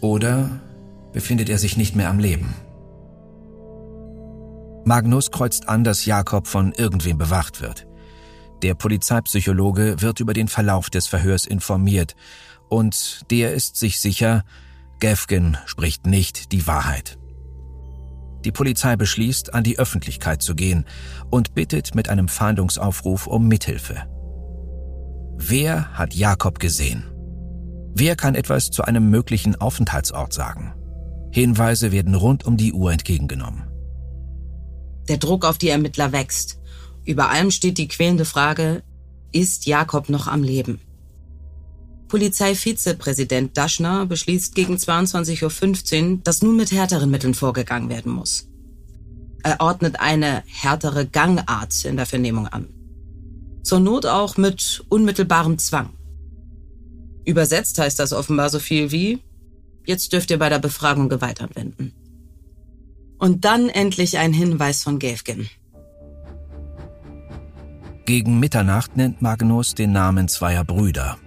Oder 0.02 0.62
befindet 1.14 1.50
er 1.50 1.58
sich 1.58 1.78
nicht 1.78 1.96
mehr 1.96 2.10
am 2.10 2.20
Leben? 2.20 2.54
Magnus 4.86 5.32
kreuzt 5.32 5.68
an, 5.68 5.84
dass 5.84 6.06
Jakob 6.06 6.48
von 6.48 6.74
irgendwem 6.74 7.18
bewacht 7.18 7.62
wird. 7.62 7.88
Der 8.62 8.76
Polizeipsychologe 8.76 10.02
wird 10.02 10.20
über 10.20 10.34
den 10.34 10.48
Verlauf 10.48 10.92
des 10.92 11.08
Verhörs 11.08 11.48
informiert 11.48 12.16
und 12.70 13.22
der 13.32 13.54
ist 13.56 13.78
sich 13.78 14.00
sicher, 14.00 14.44
Gefgen 15.00 15.58
spricht 15.66 16.06
nicht 16.06 16.52
die 16.52 16.68
Wahrheit. 16.68 17.18
Die 18.46 18.52
Polizei 18.52 18.96
beschließt, 18.96 19.56
an 19.56 19.64
die 19.64 19.80
Öffentlichkeit 19.80 20.44
zu 20.44 20.54
gehen 20.54 20.86
und 21.32 21.56
bittet 21.56 21.96
mit 21.96 22.10
einem 22.10 22.28
Fahndungsaufruf 22.28 23.26
um 23.26 23.48
Mithilfe. 23.48 24.04
Wer 25.44 25.92
hat 25.98 26.14
Jakob 26.14 26.60
gesehen? 26.60 27.04
Wer 27.96 28.16
kann 28.16 28.36
etwas 28.36 28.70
zu 28.70 28.84
einem 28.84 29.10
möglichen 29.10 29.56
Aufenthaltsort 29.56 30.34
sagen? 30.34 30.76
Hinweise 31.32 31.92
werden 31.92 32.14
rund 32.14 32.46
um 32.46 32.58
die 32.58 32.74
Uhr 32.74 32.92
entgegengenommen. 32.92 33.64
Der 35.10 35.18
Druck 35.18 35.44
auf 35.44 35.58
die 35.58 35.70
Ermittler 35.70 36.12
wächst. 36.12 36.60
Über 37.06 37.30
allem 37.30 37.50
steht 37.50 37.80
die 37.80 37.88
quälende 37.88 38.24
Frage, 38.24 38.84
ist 39.32 39.66
Jakob 39.66 40.10
noch 40.10 40.28
am 40.28 40.44
Leben? 40.44 40.80
Polizeivizepräsident 42.08 43.58
Daschner 43.58 44.06
beschließt 44.06 44.54
gegen 44.54 44.76
22.15 44.76 46.12
Uhr, 46.12 46.20
dass 46.24 46.44
nun 46.44 46.56
mit 46.56 46.72
härteren 46.72 47.10
Mitteln 47.10 47.34
vorgegangen 47.34 47.90
werden 47.90 48.12
muss. 48.12 48.48
Er 49.42 49.60
ordnet 49.60 50.00
eine 50.00 50.44
härtere 50.46 51.08
Gangart 51.08 51.84
in 51.84 51.98
der 51.98 52.06
Vernehmung 52.06 52.46
an. 52.46 52.68
Zur 53.64 53.80
Not 53.80 54.06
auch 54.06 54.38
mit 54.38 54.84
unmittelbarem 54.90 55.58
Zwang. 55.58 55.90
Übersetzt 57.26 57.78
heißt 57.78 58.00
das 58.00 58.14
offenbar 58.14 58.50
so 58.50 58.60
viel 58.60 58.92
wie, 58.92 59.20
jetzt 59.86 60.14
dürft 60.14 60.32
ihr 60.32 60.40
bei 60.40 60.50
der 60.50 60.60
Befragung 60.60 61.10
Gewalt 61.10 61.42
anwenden. 61.42 61.94
Und 63.20 63.46
dann 63.46 63.70
endlich 63.70 64.18
ein 64.18 64.34
Hinweis 64.34 64.84
von 64.84 64.98
Gäfgen. 64.98 65.50
Gegen 68.06 68.40
Mitternacht 68.40 68.98
nennt 68.98 69.22
Magnus 69.22 69.76
den 69.76 69.92
Namen 69.92 70.28
zweier 70.28 70.64
Brüder. 70.64 71.18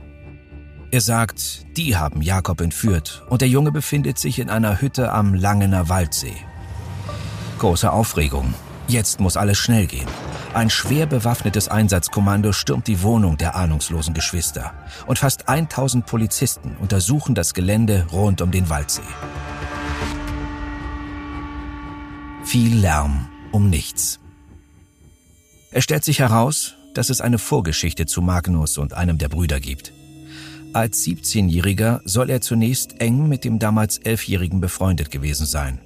Er 0.91 1.01
sagt, 1.01 1.67
die 1.77 1.97
haben 1.97 2.21
Jakob 2.21 2.61
entführt 2.61 3.23
und 3.29 3.41
der 3.41 3.49
Junge 3.49 3.73
befindet 3.73 4.19
sich 4.19 4.39
in 4.39 4.51
einer 4.51 4.81
Hütte 4.81 5.13
am 5.13 5.35
Langener 5.35 5.89
Waldsee. 5.89 6.37
Große 7.59 7.91
Aufregung. 7.91 8.55
Jetzt 8.87 9.21
muss 9.21 9.37
alles 9.37 9.59
schnell 9.59 9.87
gehen. 9.87 10.09
Ein 10.55 10.71
schwer 10.71 11.07
bewaffnetes 11.07 11.67
Einsatzkommando 11.67 12.53
stürmt 12.53 12.87
die 12.87 13.03
Wohnung 13.03 13.37
der 13.37 13.57
ahnungslosen 13.57 14.15
Geschwister 14.15 14.73
und 15.09 15.19
fast 15.19 15.49
1000 15.49 16.07
Polizisten 16.07 16.77
untersuchen 16.81 17.35
das 17.35 17.55
Gelände 17.55 18.07
rund 18.13 18.41
um 18.41 18.53
den 18.53 18.71
Waldsee. 18.71 19.03
Viel 22.45 22.77
Lärm 22.77 23.29
um 23.51 23.69
nichts. 23.69 24.21
Es 25.73 25.83
stellt 25.83 26.05
sich 26.05 26.21
heraus, 26.21 26.77
dass 26.95 27.11
es 27.11 27.21
eine 27.21 27.39
Vorgeschichte 27.39 28.07
zu 28.07 28.23
Magnus 28.23 28.79
und 28.79 28.95
einem 28.95 29.19
der 29.19 29.29
Brüder 29.29 29.59
gibt. 29.59 29.93
Als 30.73 31.05
17-Jähriger 31.05 32.01
soll 32.05 32.31
er 32.31 32.41
zunächst 32.41 33.01
eng 33.01 33.29
mit 33.29 33.45
dem 33.45 33.59
damals 33.59 33.99
Elfjährigen 33.99 34.61
befreundet 34.61 35.11
gewesen 35.11 35.47
sein. 35.47 35.81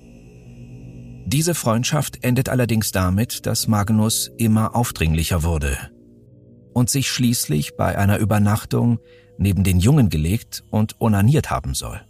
Diese 1.31 1.55
Freundschaft 1.55 2.25
endet 2.25 2.49
allerdings 2.49 2.91
damit, 2.91 3.45
dass 3.45 3.69
Magnus 3.69 4.31
immer 4.39 4.75
aufdringlicher 4.75 5.43
wurde 5.43 5.77
und 6.73 6.89
sich 6.89 7.11
schließlich 7.11 7.77
bei 7.77 7.99
einer 7.99 8.17
Übernachtung 8.17 8.99
neben 9.37 9.63
den 9.63 9.79
Jungen 9.79 10.09
gelegt 10.09 10.65
und 10.71 10.99
onaniert 11.03 11.51
haben 11.51 11.75
soll. 11.75 12.01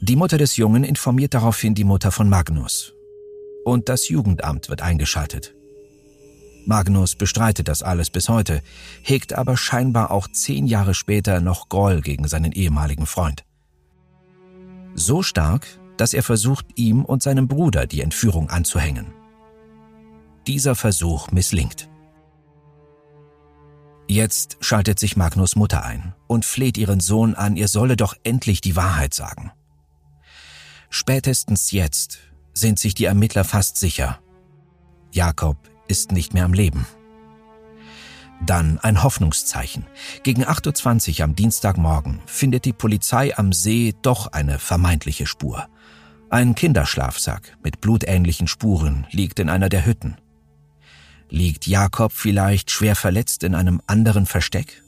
Die 0.00 0.16
Mutter 0.16 0.36
des 0.36 0.56
Jungen 0.56 0.82
informiert 0.82 1.32
daraufhin 1.32 1.76
die 1.76 1.84
Mutter 1.84 2.10
von 2.10 2.28
Magnus. 2.28 2.92
Und 3.64 3.88
das 3.88 4.08
Jugendamt 4.08 4.68
wird 4.68 4.82
eingeschaltet. 4.82 5.54
Magnus 6.66 7.14
bestreitet 7.14 7.68
das 7.68 7.84
alles 7.84 8.10
bis 8.10 8.28
heute, 8.28 8.62
hegt 9.04 9.32
aber 9.32 9.56
scheinbar 9.56 10.10
auch 10.10 10.26
zehn 10.26 10.66
Jahre 10.66 10.94
später 10.94 11.40
noch 11.40 11.68
Groll 11.68 12.00
gegen 12.00 12.26
seinen 12.26 12.50
ehemaligen 12.50 13.06
Freund. 13.06 13.44
So 14.96 15.22
stark, 15.22 15.68
dass 15.98 16.14
er 16.14 16.22
versucht, 16.22 16.66
ihm 16.76 17.04
und 17.04 17.22
seinem 17.22 17.48
Bruder 17.48 17.86
die 17.86 18.00
Entführung 18.00 18.48
anzuhängen. 18.48 19.12
Dieser 20.46 20.74
Versuch 20.74 21.30
misslingt. 21.30 21.88
Jetzt 24.06 24.56
schaltet 24.60 24.98
sich 24.98 25.18
Magnus 25.18 25.54
Mutter 25.54 25.84
ein 25.84 26.14
und 26.26 26.46
fleht 26.46 26.78
ihren 26.78 27.00
Sohn 27.00 27.34
an, 27.34 27.56
er 27.58 27.68
solle 27.68 27.96
doch 27.96 28.14
endlich 28.24 28.62
die 28.62 28.74
Wahrheit 28.74 29.12
sagen. 29.12 29.52
Spätestens 30.88 31.70
jetzt 31.72 32.18
sind 32.54 32.78
sich 32.78 32.94
die 32.94 33.04
Ermittler 33.04 33.44
fast 33.44 33.76
sicher. 33.76 34.18
Jakob 35.12 35.58
ist 35.88 36.12
nicht 36.12 36.32
mehr 36.32 36.46
am 36.46 36.54
Leben. 36.54 36.86
Dann 38.40 38.78
ein 38.78 39.02
Hoffnungszeichen. 39.02 39.86
Gegen 40.22 40.44
8.20 40.44 41.18
Uhr 41.18 41.24
am 41.24 41.34
Dienstagmorgen 41.34 42.20
findet 42.26 42.64
die 42.64 42.72
Polizei 42.72 43.36
am 43.36 43.52
See 43.52 43.94
doch 44.00 44.28
eine 44.28 44.58
vermeintliche 44.58 45.26
Spur. 45.26 45.68
Ein 46.30 46.54
Kinderschlafsack 46.54 47.56
mit 47.64 47.80
blutähnlichen 47.80 48.48
Spuren 48.48 49.06
liegt 49.10 49.38
in 49.40 49.48
einer 49.48 49.70
der 49.70 49.86
Hütten. 49.86 50.18
Liegt 51.30 51.66
Jakob 51.66 52.12
vielleicht 52.12 52.70
schwer 52.70 52.96
verletzt 52.96 53.44
in 53.44 53.54
einem 53.54 53.80
anderen 53.86 54.26
Versteck? 54.26 54.82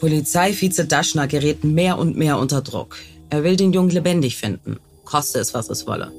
Polizeivize 0.00 0.84
Daschner 0.84 1.26
gerät 1.26 1.64
mehr 1.64 1.96
und 1.96 2.14
mehr 2.14 2.38
unter 2.38 2.60
Druck. 2.60 2.98
Er 3.30 3.42
will 3.42 3.56
den 3.56 3.72
Jungen 3.72 3.88
lebendig 3.88 4.36
finden, 4.36 4.76
koste 5.06 5.38
es, 5.38 5.54
was 5.54 5.70
es 5.70 5.86
wolle. 5.86 6.12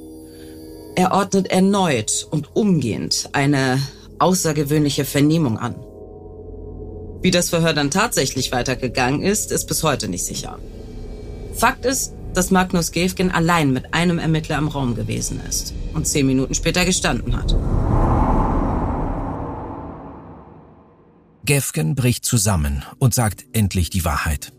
Er 0.95 1.11
ordnet 1.11 1.51
erneut 1.51 2.27
und 2.31 2.55
umgehend 2.55 3.29
eine 3.33 3.79
außergewöhnliche 4.17 5.05
Vernehmung 5.05 5.59
an. 5.59 5.75
Wie 7.21 7.29
das 7.29 7.49
Verhör 7.49 7.73
dann 7.73 7.91
tatsächlich 7.91 8.51
weitergegangen 8.51 9.21
ist, 9.21 9.51
ist 9.51 9.67
bis 9.67 9.83
heute 9.83 10.07
nicht 10.07 10.25
sicher. 10.25 10.57
Fakt 11.53 11.85
ist, 11.85 12.13
dass 12.37 12.51
Magnus 12.51 12.91
Gefgen 12.91 13.31
allein 13.31 13.73
mit 13.73 13.95
einem 13.95 14.19
Ermittler 14.19 14.59
im 14.59 14.67
Raum 14.67 14.93
gewesen 14.93 15.41
ist 15.49 15.73
und 15.93 16.07
zehn 16.07 16.27
Minuten 16.27 16.53
später 16.53 16.85
gestanden 16.85 17.35
hat. 17.35 17.57
Gefgen 21.45 21.95
bricht 21.95 22.25
zusammen 22.25 22.83
und 22.99 23.15
sagt 23.15 23.45
endlich 23.53 23.89
die 23.89 24.05
Wahrheit. 24.05 24.53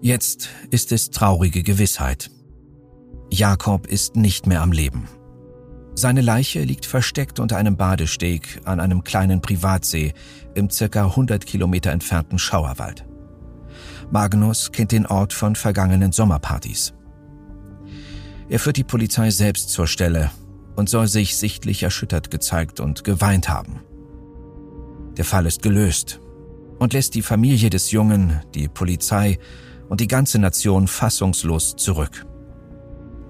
Jetzt 0.00 0.48
ist 0.70 0.92
es 0.92 1.10
traurige 1.10 1.62
Gewissheit. 1.62 2.30
Jakob 3.30 3.86
ist 3.86 4.16
nicht 4.16 4.46
mehr 4.46 4.62
am 4.62 4.72
Leben. 4.72 5.06
Seine 5.96 6.20
Leiche 6.20 6.62
liegt 6.62 6.86
versteckt 6.86 7.40
unter 7.40 7.56
einem 7.56 7.76
Badesteg 7.76 8.60
an 8.64 8.78
einem 8.78 9.02
kleinen 9.04 9.42
Privatsee 9.42 10.14
im 10.54 10.70
circa 10.70 11.06
100 11.06 11.44
Kilometer 11.44 11.90
entfernten 11.90 12.38
Schauerwald. 12.38 13.07
Magnus 14.10 14.72
kennt 14.72 14.92
den 14.92 15.06
Ort 15.06 15.32
von 15.32 15.56
vergangenen 15.56 16.12
Sommerpartys. 16.12 16.94
Er 18.48 18.58
führt 18.58 18.76
die 18.76 18.84
Polizei 18.84 19.30
selbst 19.30 19.70
zur 19.70 19.86
Stelle 19.86 20.30
und 20.76 20.88
soll 20.88 21.06
sich 21.06 21.36
sichtlich 21.36 21.82
erschüttert 21.82 22.30
gezeigt 22.30 22.80
und 22.80 23.04
geweint 23.04 23.48
haben. 23.48 23.80
Der 25.16 25.24
Fall 25.24 25.46
ist 25.46 25.62
gelöst 25.62 26.20
und 26.78 26.92
lässt 26.92 27.14
die 27.14 27.22
Familie 27.22 27.70
des 27.70 27.90
Jungen, 27.90 28.40
die 28.54 28.68
Polizei 28.68 29.38
und 29.88 30.00
die 30.00 30.06
ganze 30.06 30.38
Nation 30.38 30.86
fassungslos 30.86 31.76
zurück. 31.76 32.24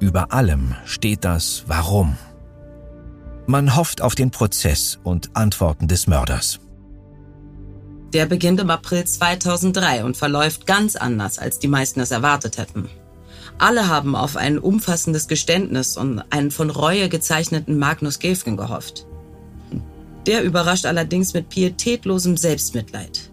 Über 0.00 0.32
allem 0.32 0.74
steht 0.84 1.24
das 1.24 1.64
Warum. 1.66 2.16
Man 3.46 3.74
hofft 3.74 4.02
auf 4.02 4.14
den 4.14 4.30
Prozess 4.30 4.98
und 5.02 5.34
Antworten 5.34 5.88
des 5.88 6.06
Mörders. 6.06 6.60
Der 8.12 8.26
beginnt 8.26 8.60
im 8.60 8.70
April 8.70 9.04
2003 9.04 10.04
und 10.04 10.16
verläuft 10.16 10.66
ganz 10.66 10.96
anders, 10.96 11.38
als 11.38 11.58
die 11.58 11.68
meisten 11.68 12.00
es 12.00 12.10
erwartet 12.10 12.58
hätten. 12.58 12.88
Alle 13.58 13.88
haben 13.88 14.14
auf 14.14 14.36
ein 14.36 14.58
umfassendes 14.58 15.28
Geständnis 15.28 15.96
und 15.96 16.22
einen 16.30 16.50
von 16.50 16.70
Reue 16.70 17.08
gezeichneten 17.08 17.78
Magnus 17.78 18.18
Gefgen 18.18 18.56
gehofft. 18.56 19.06
Der 20.26 20.42
überrascht 20.42 20.86
allerdings 20.86 21.34
mit 21.34 21.48
pietätlosem 21.48 22.36
Selbstmitleid. 22.36 23.30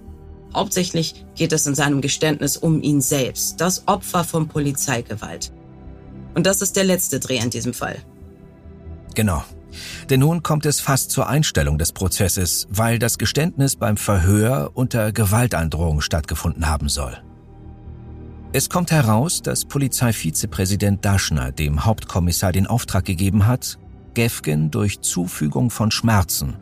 Hauptsächlich 0.53 1.25
geht 1.35 1.51
es 1.51 1.65
in 1.65 1.75
seinem 1.75 2.01
Geständnis 2.01 2.57
um 2.57 2.81
ihn 2.81 3.01
selbst, 3.01 3.59
das 3.61 3.87
Opfer 3.87 4.23
von 4.23 4.47
Polizeigewalt. 4.47 5.51
Und 6.33 6.45
das 6.45 6.61
ist 6.61 6.75
der 6.75 6.85
letzte 6.85 7.19
Dreh 7.19 7.37
in 7.37 7.49
diesem 7.49 7.73
Fall. 7.73 7.97
Genau. 9.13 9.43
Denn 10.09 10.19
nun 10.19 10.43
kommt 10.43 10.65
es 10.65 10.79
fast 10.79 11.11
zur 11.11 11.27
Einstellung 11.27 11.77
des 11.77 11.91
Prozesses, 11.91 12.67
weil 12.69 12.99
das 12.99 13.17
Geständnis 13.17 13.75
beim 13.75 13.97
Verhör 13.97 14.71
unter 14.73 15.11
Gewaltandrohung 15.11 16.01
stattgefunden 16.01 16.67
haben 16.67 16.89
soll. 16.89 17.17
Es 18.53 18.69
kommt 18.69 18.91
heraus, 18.91 19.41
dass 19.41 19.65
Polizeivizepräsident 19.65 21.03
Daschner 21.03 21.51
dem 21.51 21.83
Hauptkommissar 21.83 22.51
den 22.51 22.67
Auftrag 22.67 23.03
gegeben 23.03 23.47
hat, 23.47 23.77
Gefgen 24.13 24.71
durch 24.71 25.01
Zufügung 25.01 25.69
von 25.69 25.91
Schmerzen 25.91 26.55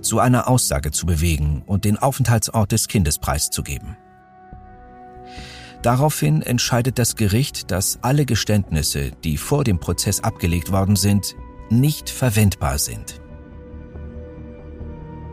zu 0.00 0.20
einer 0.20 0.48
Aussage 0.48 0.92
zu 0.92 1.06
bewegen 1.06 1.62
und 1.66 1.84
den 1.84 1.98
Aufenthaltsort 1.98 2.72
des 2.72 2.88
Kindes 2.88 3.18
preiszugeben. 3.18 3.96
Daraufhin 5.82 6.42
entscheidet 6.42 6.98
das 6.98 7.16
Gericht, 7.16 7.70
dass 7.70 7.98
alle 8.02 8.26
Geständnisse, 8.26 9.10
die 9.24 9.36
vor 9.36 9.64
dem 9.64 9.80
Prozess 9.80 10.22
abgelegt 10.22 10.72
worden 10.72 10.96
sind, 10.96 11.34
nicht 11.70 12.10
verwendbar 12.10 12.78
sind. 12.78 13.20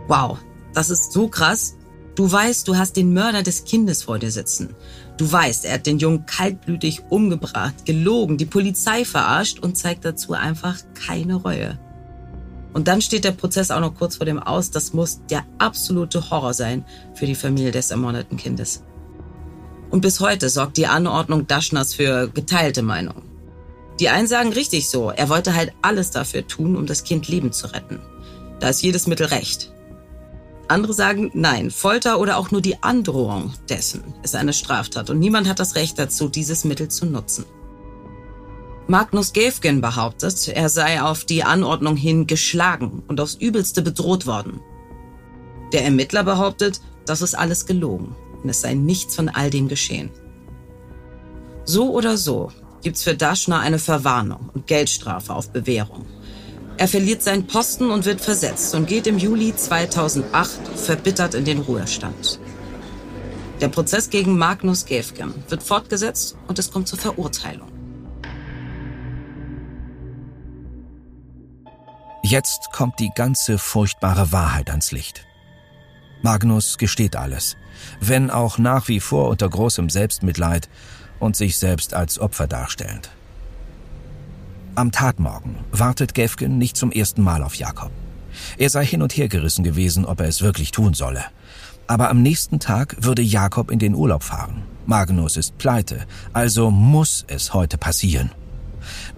Wow, 0.08 0.38
das 0.74 0.90
ist 0.90 1.12
so 1.12 1.28
krass. 1.28 1.76
Du 2.16 2.32
weißt, 2.32 2.68
du 2.68 2.78
hast 2.78 2.96
den 2.98 3.14
Mörder 3.14 3.44
des 3.44 3.66
Kindes 3.66 4.04
vor 4.04 4.18
dir 4.18 4.32
sitzen. 4.32 4.74
Du 5.18 5.32
weißt, 5.32 5.66
er 5.66 5.76
hat 5.76 5.86
den 5.86 6.00
Jungen 6.00 6.26
kaltblütig 6.26 7.04
umgebracht, 7.10 7.86
gelogen, 7.86 8.38
die 8.38 8.46
Polizei 8.46 9.06
verarscht 9.06 9.60
und 9.60 9.78
zeigt 9.78 10.06
dazu 10.06 10.34
einfach 10.34 10.78
keine 10.94 11.36
Reue. 11.36 11.78
Und 12.74 12.88
dann 12.88 13.02
steht 13.02 13.24
der 13.24 13.32
Prozess 13.32 13.72
auch 13.72 13.80
noch 13.80 13.96
kurz 13.96 14.18
vor 14.18 14.26
dem 14.26 14.40
Aus. 14.40 14.72
Das 14.72 14.94
muss 14.94 15.22
der 15.30 15.46
absolute 15.58 16.30
Horror 16.30 16.54
sein 16.54 16.86
für 17.16 17.26
die 17.26 17.36
Familie 17.36 17.72
des 17.72 17.92
ermordeten 17.92 18.38
Kindes. 18.38 18.84
Und 19.90 20.02
bis 20.02 20.20
heute 20.20 20.50
sorgt 20.50 20.78
die 20.78 20.88
Anordnung 20.88 21.48
Daschners 21.48 21.94
für 21.94 22.28
geteilte 22.28 22.82
Meinungen. 22.82 23.27
Die 24.00 24.10
einen 24.10 24.28
sagen 24.28 24.54
richtig 24.54 24.90
so, 24.90 25.10
er 25.10 25.30
wollte 25.30 25.56
halt 25.56 25.74
alles 25.82 26.12
dafür 26.12 26.46
tun, 26.46 26.76
um 26.76 26.86
das 26.86 27.04
Kind 27.04 27.28
Leben 27.28 27.52
zu 27.52 27.68
retten. 27.74 28.00
Da 28.60 28.70
ist 28.70 28.82
jedes 28.82 29.08
Mittel 29.08 29.28
recht. 29.28 29.72
Andere 30.68 30.94
sagen, 30.94 31.32
nein, 31.34 31.72
Folter 31.72 32.20
oder 32.20 32.38
auch 32.38 32.52
nur 32.52 32.62
die 32.62 32.84
Androhung 32.84 33.54
dessen 33.70 34.04
ist 34.24 34.36
eine 34.36 34.54
Straftat 34.54 35.10
und 35.10 35.20
niemand 35.20 35.48
hat 35.48 35.60
das 35.60 35.76
Recht 35.76 35.98
dazu, 35.98 36.28
dieses 36.28 36.66
Mittel 36.66 36.90
zu 36.90 37.06
nutzen. 37.06 37.46
Magnus 38.88 39.34
Gefgen 39.34 39.82
behauptet, 39.82 40.48
er 40.48 40.70
sei 40.70 41.02
auf 41.02 41.26
die 41.26 41.44
Anordnung 41.44 41.96
hin 41.96 42.28
geschlagen 42.28 43.04
und 43.08 43.20
aufs 43.20 43.36
Übelste 43.36 43.82
bedroht 43.82 44.26
worden. 44.26 44.62
Der 45.74 45.84
Ermittler 45.84 46.24
behauptet, 46.24 46.82
das 47.06 47.22
ist 47.22 47.36
alles 47.36 47.66
gelogen 47.66 48.16
und 48.44 48.50
es 48.50 48.62
sei 48.62 48.74
nichts 48.74 49.16
von 49.16 49.30
all 49.30 49.50
dem 49.50 49.68
geschehen. 49.68 50.10
So 51.66 51.92
oder 51.92 52.18
so 52.18 52.52
gibt's 52.82 53.04
für 53.04 53.16
Daschner 53.16 53.60
eine 53.60 53.80
Verwarnung 53.80 54.50
und 54.54 54.68
Geldstrafe 54.68 55.34
auf 55.34 55.52
Bewährung. 55.52 56.06
Er 56.78 56.88
verliert 56.88 57.24
seinen 57.24 57.48
Posten 57.48 57.90
und 57.90 58.06
wird 58.06 58.22
versetzt 58.22 58.76
und 58.76 58.88
geht 58.88 59.08
im 59.08 59.18
Juli 59.18 59.56
2008 59.56 60.68
verbittert 60.76 61.34
in 61.34 61.44
den 61.44 61.60
Ruhestand. 61.60 62.40
Der 63.62 63.70
Prozess 63.70 64.12
gegen 64.12 64.38
Magnus 64.38 64.86
Gefgen 64.86 65.34
wird 65.50 65.64
fortgesetzt 65.64 66.38
und 66.48 66.60
es 66.60 66.72
kommt 66.72 66.88
zur 66.88 67.00
Verurteilung. 67.00 67.72
Jetzt 72.22 72.72
kommt 72.74 73.00
die 73.00 73.10
ganze 73.16 73.58
furchtbare 73.58 74.32
Wahrheit 74.32 74.70
ans 74.70 74.92
Licht. 74.92 75.26
Magnus 76.22 76.78
gesteht 76.78 77.16
alles, 77.16 77.58
wenn 78.00 78.30
auch 78.30 78.58
nach 78.58 78.88
wie 78.88 79.00
vor 79.00 79.30
unter 79.30 79.50
großem 79.50 79.90
Selbstmitleid 79.90 80.70
und 81.20 81.36
sich 81.36 81.58
selbst 81.58 81.94
als 81.94 82.20
Opfer 82.20 82.48
darstellend. 82.48 83.10
Am 84.76 84.92
Tatmorgen 84.92 85.56
wartet 85.72 86.14
Gefgen 86.14 86.58
nicht 86.58 86.78
zum 86.78 86.92
ersten 86.92 87.24
Mal 87.24 87.42
auf 87.42 87.56
Jakob. 87.56 87.92
Er 88.58 88.70
sei 88.70 88.86
hin 88.86 89.02
und 89.02 89.18
her 89.18 89.28
gerissen 89.28 89.64
gewesen, 89.64 90.06
ob 90.06 90.20
er 90.20 90.28
es 90.28 90.42
wirklich 90.42 90.72
tun 90.72 90.94
solle. 90.94 91.24
Aber 91.88 92.10
am 92.10 92.22
nächsten 92.22 92.60
Tag 92.60 92.96
würde 93.00 93.22
Jakob 93.22 93.72
in 93.72 93.80
den 93.80 93.96
Urlaub 93.96 94.24
fahren. 94.24 94.64
Magnus 94.86 95.38
ist 95.38 95.58
pleite, 95.58 96.06
also 96.34 96.70
muss 96.70 97.26
es 97.28 97.54
heute 97.54 97.78
passieren. 97.78 98.32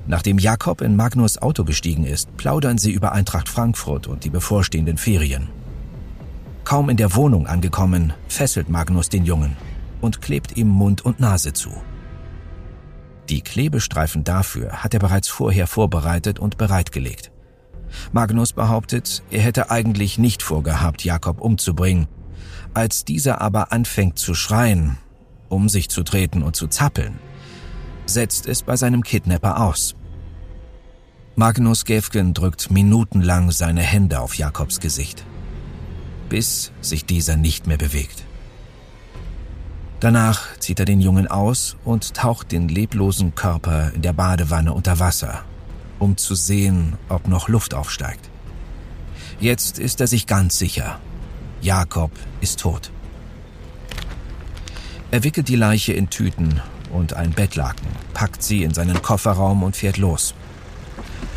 Nachdem 0.07 0.39
Jakob 0.39 0.81
in 0.81 0.95
Magnus 0.95 1.41
Auto 1.41 1.63
gestiegen 1.63 2.05
ist, 2.05 2.35
plaudern 2.37 2.77
sie 2.77 2.91
über 2.91 3.11
Eintracht 3.11 3.49
Frankfurt 3.49 4.07
und 4.07 4.23
die 4.23 4.29
bevorstehenden 4.29 4.97
Ferien. 4.97 5.49
Kaum 6.63 6.89
in 6.89 6.97
der 6.97 7.15
Wohnung 7.15 7.47
angekommen, 7.47 8.13
fesselt 8.27 8.69
Magnus 8.69 9.09
den 9.09 9.25
Jungen 9.25 9.57
und 10.01 10.21
klebt 10.21 10.57
ihm 10.57 10.67
Mund 10.67 11.03
und 11.03 11.19
Nase 11.19 11.53
zu. 11.53 11.71
Die 13.29 13.41
Klebestreifen 13.41 14.23
dafür 14.23 14.83
hat 14.83 14.93
er 14.95 14.99
bereits 14.99 15.27
vorher 15.27 15.67
vorbereitet 15.67 16.39
und 16.39 16.57
bereitgelegt. 16.57 17.31
Magnus 18.11 18.53
behauptet, 18.53 19.23
er 19.29 19.41
hätte 19.41 19.69
eigentlich 19.69 20.17
nicht 20.17 20.41
vorgehabt, 20.41 21.03
Jakob 21.03 21.39
umzubringen. 21.39 22.07
Als 22.73 23.05
dieser 23.05 23.41
aber 23.41 23.71
anfängt 23.71 24.17
zu 24.17 24.33
schreien, 24.33 24.97
um 25.47 25.69
sich 25.69 25.89
zu 25.89 26.03
treten 26.03 26.43
und 26.43 26.55
zu 26.55 26.67
zappeln, 26.67 27.19
setzt 28.05 28.47
es 28.47 28.63
bei 28.63 28.75
seinem 28.75 29.03
Kidnapper 29.03 29.61
aus. 29.61 29.95
Magnus 31.35 31.85
Gefgen 31.85 32.33
drückt 32.33 32.71
minutenlang 32.71 33.51
seine 33.51 33.81
Hände 33.81 34.19
auf 34.19 34.35
Jakobs 34.35 34.79
Gesicht, 34.79 35.23
bis 36.29 36.71
sich 36.81 37.05
dieser 37.05 37.37
nicht 37.37 37.67
mehr 37.67 37.77
bewegt. 37.77 38.25
Danach 39.99 40.57
zieht 40.59 40.79
er 40.79 40.85
den 40.85 41.01
Jungen 41.01 41.27
aus 41.27 41.75
und 41.83 42.13
taucht 42.13 42.53
den 42.53 42.69
leblosen 42.69 43.35
Körper 43.35 43.91
in 43.93 44.01
der 44.01 44.13
Badewanne 44.13 44.73
unter 44.73 44.99
Wasser, 44.99 45.43
um 45.99 46.15
zu 46.15 46.35
sehen, 46.35 46.97
ob 47.09 47.27
noch 47.27 47.49
Luft 47.49 47.73
aufsteigt. 47.73 48.29
Jetzt 49.41 49.77
ist 49.77 49.99
er 49.99 50.07
sich 50.07 50.25
ganz 50.25 50.57
sicher. 50.57 50.99
Jakob 51.61 52.11
ist 52.39 52.61
tot. 52.61 52.91
Er 55.11 55.23
wickelt 55.23 55.49
die 55.49 55.57
Leiche 55.57 55.91
in 55.91 56.09
Tüten 56.09 56.61
und 56.93 57.13
ein 57.13 57.31
Bettlaken, 57.31 57.87
packt 58.13 58.41
sie 58.41 58.63
in 58.63 58.73
seinen 58.73 59.01
Kofferraum 59.01 59.63
und 59.63 59.75
fährt 59.75 59.97
los. 59.97 60.33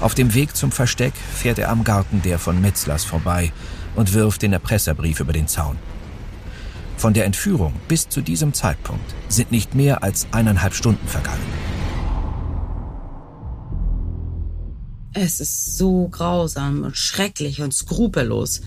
Auf 0.00 0.14
dem 0.14 0.34
Weg 0.34 0.54
zum 0.54 0.70
Versteck 0.70 1.14
fährt 1.14 1.58
er 1.58 1.70
am 1.70 1.82
Garten 1.82 2.22
der 2.22 2.38
von 2.38 2.60
Metzlers 2.60 3.04
vorbei 3.04 3.52
und 3.96 4.12
wirft 4.14 4.42
den 4.42 4.52
Erpresserbrief 4.52 5.18
über 5.18 5.32
den 5.32 5.48
Zaun. 5.48 5.78
Von 7.02 7.14
der 7.14 7.24
Entführung 7.24 7.72
bis 7.88 8.08
zu 8.08 8.20
diesem 8.20 8.54
Zeitpunkt 8.54 9.12
sind 9.28 9.50
nicht 9.50 9.74
mehr 9.74 10.04
als 10.04 10.28
eineinhalb 10.30 10.72
Stunden 10.72 11.08
vergangen. 11.08 11.42
Es 15.12 15.40
ist 15.40 15.76
so 15.76 16.06
grausam 16.06 16.84
und 16.84 16.96
schrecklich 16.96 17.60
und 17.60 17.74
skrupellos. 17.74 18.60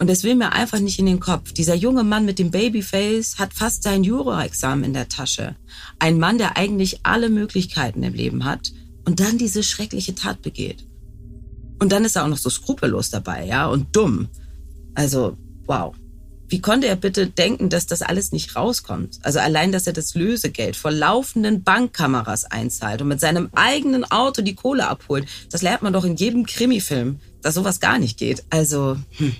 Und 0.00 0.10
es 0.10 0.24
will 0.24 0.34
mir 0.34 0.50
einfach 0.50 0.80
nicht 0.80 0.98
in 0.98 1.06
den 1.06 1.20
Kopf. 1.20 1.52
Dieser 1.52 1.76
junge 1.76 2.02
Mann 2.02 2.24
mit 2.24 2.40
dem 2.40 2.50
Babyface 2.50 3.38
hat 3.38 3.54
fast 3.54 3.84
sein 3.84 4.02
Jura-Examen 4.02 4.82
in 4.82 4.92
der 4.92 5.08
Tasche. 5.08 5.54
Ein 6.00 6.18
Mann, 6.18 6.38
der 6.38 6.56
eigentlich 6.56 6.98
alle 7.04 7.28
Möglichkeiten 7.28 8.02
im 8.02 8.14
Leben 8.14 8.44
hat 8.46 8.72
und 9.04 9.20
dann 9.20 9.38
diese 9.38 9.62
schreckliche 9.62 10.16
Tat 10.16 10.42
begeht. 10.42 10.88
Und 11.78 11.92
dann 11.92 12.04
ist 12.04 12.16
er 12.16 12.24
auch 12.24 12.28
noch 12.28 12.36
so 12.36 12.50
skrupellos 12.50 13.10
dabei, 13.10 13.46
ja, 13.46 13.68
und 13.68 13.94
dumm. 13.94 14.26
Also, 14.96 15.36
wow. 15.66 15.94
Wie 16.50 16.60
konnte 16.60 16.88
er 16.88 16.96
bitte 16.96 17.28
denken, 17.28 17.68
dass 17.68 17.86
das 17.86 18.02
alles 18.02 18.32
nicht 18.32 18.56
rauskommt? 18.56 19.20
Also 19.22 19.38
allein, 19.38 19.70
dass 19.70 19.86
er 19.86 19.92
das 19.92 20.16
Lösegeld 20.16 20.74
vor 20.74 20.90
laufenden 20.90 21.62
Bankkameras 21.62 22.44
einzahlt 22.44 23.00
und 23.00 23.08
mit 23.08 23.20
seinem 23.20 23.50
eigenen 23.54 24.04
Auto 24.10 24.42
die 24.42 24.56
Kohle 24.56 24.88
abholt, 24.88 25.26
das 25.52 25.62
lernt 25.62 25.82
man 25.82 25.92
doch 25.92 26.04
in 26.04 26.16
jedem 26.16 26.44
Krimifilm, 26.46 27.20
dass 27.40 27.54
sowas 27.54 27.78
gar 27.78 28.00
nicht 28.00 28.18
geht. 28.18 28.42
Also, 28.50 28.96
hm. 29.18 29.36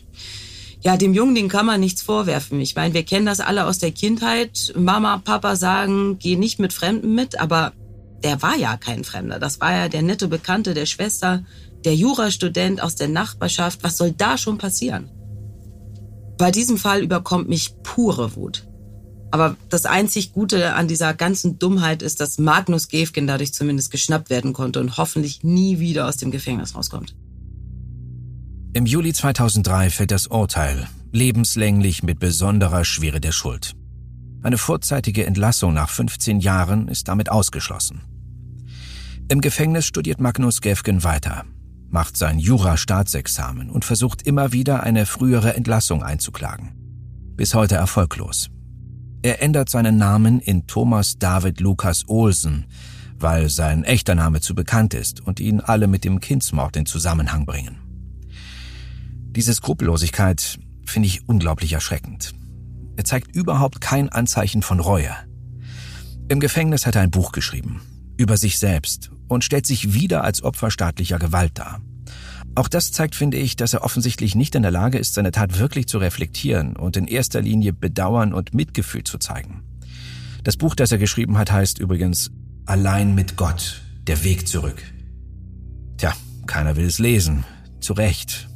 ja, 0.83 0.97
dem 0.97 1.13
Jungen, 1.13 1.35
den 1.35 1.49
kann 1.49 1.67
man 1.67 1.81
nichts 1.81 2.01
vorwerfen. 2.01 2.61
Ich 2.61 2.77
meine, 2.77 2.95
wir 2.95 3.03
kennen 3.03 3.27
das 3.27 3.41
alle 3.41 3.67
aus 3.67 3.79
der 3.79 3.91
Kindheit. 3.91 4.73
Mama, 4.77 5.19
Papa 5.19 5.57
sagen, 5.57 6.17
geh 6.21 6.37
nicht 6.37 6.61
mit 6.61 6.73
Fremden 6.73 7.13
mit, 7.17 7.41
aber 7.41 7.73
der 8.23 8.41
war 8.41 8.57
ja 8.57 8.77
kein 8.77 9.03
Fremder. 9.03 9.41
Das 9.41 9.61
war 9.61 9.73
ja 9.73 9.89
der 9.89 10.03
nette 10.03 10.29
Bekannte 10.29 10.75
der 10.75 10.87
Schwester, 10.87 11.43
der 11.85 11.97
Jurastudent 11.97 12.81
aus 12.81 12.95
der 12.95 13.09
Nachbarschaft. 13.09 13.83
Was 13.83 13.97
soll 13.97 14.13
da 14.13 14.39
schon 14.39 14.59
passieren? 14.59 15.11
Bei 16.41 16.51
diesem 16.51 16.79
Fall 16.79 17.03
überkommt 17.03 17.51
mich 17.51 17.75
pure 17.83 18.35
Wut. 18.35 18.67
Aber 19.31 19.57
das 19.69 19.85
einzig 19.85 20.33
Gute 20.33 20.73
an 20.73 20.89
dieser 20.89 21.13
ganzen 21.13 21.59
Dummheit 21.59 22.01
ist, 22.01 22.19
dass 22.19 22.39
Magnus 22.39 22.89
Gefgen 22.89 23.27
dadurch 23.27 23.53
zumindest 23.53 23.91
geschnappt 23.91 24.31
werden 24.31 24.55
konnte 24.55 24.81
und 24.81 24.97
hoffentlich 24.97 25.45
nie 25.45 25.81
wieder 25.81 26.09
aus 26.09 26.17
dem 26.17 26.31
Gefängnis 26.31 26.75
rauskommt. 26.75 27.15
Im 28.73 28.87
Juli 28.87 29.13
2003 29.13 29.91
fällt 29.91 30.13
das 30.13 30.29
Urteil, 30.29 30.89
lebenslänglich 31.13 32.03
mit 32.03 32.19
besonderer 32.19 32.87
Schwere 32.87 33.21
der 33.21 33.33
Schuld. 33.33 33.75
Eine 34.43 34.57
vorzeitige 34.57 35.27
Entlassung 35.27 35.75
nach 35.75 35.91
15 35.91 36.41
Jahren 36.41 36.89
ist 36.89 37.09
damit 37.09 37.31
ausgeschlossen. 37.31 38.01
Im 39.29 39.43
Gefängnis 39.43 39.85
studiert 39.85 40.23
Magnus 40.23 40.63
Gefgen 40.63 41.05
weiter, 41.05 41.45
macht 41.91 42.17
sein 42.17 42.39
Jura-Staatsexamen 42.39 43.71
und 43.71 43.85
versucht 43.85 44.23
immer 44.23 44.53
wieder 44.53 44.83
eine 44.83 45.07
frühere 45.07 45.55
Entlassung 45.55 46.03
einzuklagen. 46.03 46.73
Bis 47.37 47.55
heute 47.55 47.75
erfolglos. 47.75 48.49
Er 49.23 49.43
ändert 49.43 49.69
seinen 49.69 49.99
Namen 49.99 50.41
in 50.41 50.67
Thomas 50.67 51.19
David 51.19 51.61
Lukas 51.61 52.05
Olsen, 52.09 52.67
weil 53.19 53.51
sein 53.51 53.85
echter 53.85 54.15
Name 54.15 54.41
zu 54.41 54.55
bekannt 54.55 54.95
ist 54.95 55.21
und 55.21 55.41
ihn 55.41 55.61
alle 55.61 55.87
mit 55.87 56.05
dem 56.05 56.21
Kindsmord 56.21 56.77
in 56.77 56.87
Zusammenhang 56.87 57.45
bringen. 57.45 57.77
Diese 59.33 59.53
Skrupellosigkeit 59.53 60.59
finde 60.87 61.07
ich 61.07 61.29
unglaublich 61.29 61.73
erschreckend. 61.73 62.35
Er 62.97 63.05
zeigt 63.05 63.35
überhaupt 63.35 63.81
kein 63.81 64.09
Anzeichen 64.09 64.63
von 64.63 64.81
Reue. 64.81 65.15
Im 66.29 66.41
Gefängnis 66.41 66.87
hat 66.87 66.97
er 66.97 67.03
ein 67.03 67.11
Buch 67.11 67.33
geschrieben, 67.33 67.81
über 68.21 68.37
sich 68.37 68.59
selbst 68.59 69.11
und 69.29 69.45
stellt 69.45 69.67
sich 69.67 69.95
wieder 69.95 70.23
als 70.23 70.43
Opfer 70.43 70.71
staatlicher 70.71 71.19
Gewalt 71.19 71.53
dar. 71.55 71.81
Auch 72.55 72.69
das 72.69 72.93
zeigt, 72.93 73.15
finde 73.15 73.39
ich, 73.39 73.57
dass 73.57 73.73
er 73.73 73.83
offensichtlich 73.83 74.35
nicht 74.35 74.55
in 74.55 74.63
der 74.63 74.71
Lage 74.71 74.99
ist, 74.99 75.15
seine 75.15 75.31
Tat 75.31 75.59
wirklich 75.59 75.87
zu 75.87 75.99
reflektieren 75.99 76.77
und 76.77 76.97
in 76.97 77.07
erster 77.07 77.41
Linie 77.41 77.73
Bedauern 77.73 78.35
und 78.35 78.53
Mitgefühl 78.53 79.05
zu 79.05 79.19
zeigen. 79.19 79.63
Das 80.45 80.57
Buch, 80.57 80.75
das 80.75 80.93
er 80.93 80.99
geschrieben 80.99 81.39
hat, 81.39 81.51
heißt 81.51 81.79
übrigens 81.79 82.31
Allein 82.67 83.15
mit 83.15 83.37
Gott, 83.37 83.81
der 84.07 84.23
Weg 84.23 84.47
zurück. 84.47 84.83
Tja, 85.97 86.13
keiner 86.47 86.77
will 86.77 86.85
es 86.85 86.99
lesen. 86.99 87.45
Zu 87.81 87.95
Recht. 87.95 88.49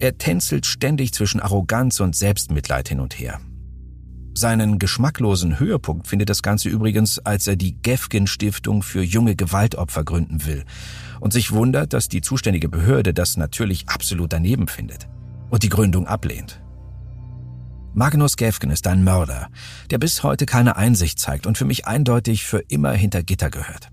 Er 0.00 0.18
tänzelt 0.18 0.66
ständig 0.66 1.12
zwischen 1.12 1.40
Arroganz 1.40 2.00
und 2.00 2.16
Selbstmitleid 2.16 2.88
hin 2.88 2.98
und 2.98 3.18
her. 3.18 3.40
Seinen 4.34 4.78
geschmacklosen 4.78 5.58
Höhepunkt 5.58 6.06
findet 6.06 6.30
das 6.30 6.42
Ganze 6.42 6.68
übrigens, 6.68 7.18
als 7.18 7.46
er 7.46 7.56
die 7.56 7.80
Gefgen 7.82 8.26
Stiftung 8.26 8.82
für 8.82 9.02
junge 9.02 9.36
Gewaltopfer 9.36 10.04
gründen 10.04 10.46
will 10.46 10.64
und 11.20 11.32
sich 11.32 11.52
wundert, 11.52 11.92
dass 11.92 12.08
die 12.08 12.22
zuständige 12.22 12.68
Behörde 12.68 13.12
das 13.12 13.36
natürlich 13.36 13.88
absolut 13.88 14.32
daneben 14.32 14.68
findet 14.68 15.06
und 15.50 15.62
die 15.62 15.68
Gründung 15.68 16.06
ablehnt. 16.06 16.62
Magnus 17.94 18.38
Gefgen 18.38 18.70
ist 18.70 18.86
ein 18.86 19.04
Mörder, 19.04 19.50
der 19.90 19.98
bis 19.98 20.22
heute 20.22 20.46
keine 20.46 20.76
Einsicht 20.76 21.20
zeigt 21.20 21.46
und 21.46 21.58
für 21.58 21.66
mich 21.66 21.86
eindeutig 21.86 22.44
für 22.44 22.60
immer 22.68 22.92
hinter 22.92 23.22
Gitter 23.22 23.50
gehört. 23.50 23.90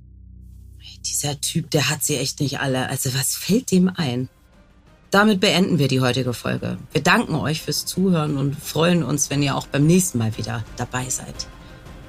Dieser 1.05 1.39
Typ, 1.41 1.69
der 1.71 1.89
hat 1.89 2.03
sie 2.03 2.15
echt 2.15 2.39
nicht 2.39 2.59
alle. 2.59 2.87
Also 2.87 3.13
was 3.13 3.35
fällt 3.35 3.71
dem 3.71 3.89
ein? 3.93 4.29
Damit 5.11 5.39
beenden 5.39 5.79
wir 5.79 5.87
die 5.87 6.01
heutige 6.01 6.33
Folge. 6.33 6.77
Wir 6.91 7.01
danken 7.01 7.33
euch 7.35 7.63
fürs 7.63 7.85
Zuhören 7.85 8.37
und 8.37 8.55
freuen 8.55 9.03
uns, 9.03 9.31
wenn 9.31 9.41
ihr 9.41 9.55
auch 9.55 9.65
beim 9.65 9.87
nächsten 9.87 10.19
Mal 10.19 10.37
wieder 10.37 10.63
dabei 10.77 11.09
seid. 11.09 11.47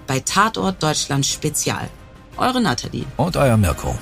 Bei 0.07 0.21
Tatort 0.21 0.83
Deutschland 0.83 1.25
Spezial. 1.25 1.89
Eure 2.37 2.61
Nathalie. 2.61 3.07
Und 3.17 3.37
euer 3.37 3.57
Mirko. 3.57 3.97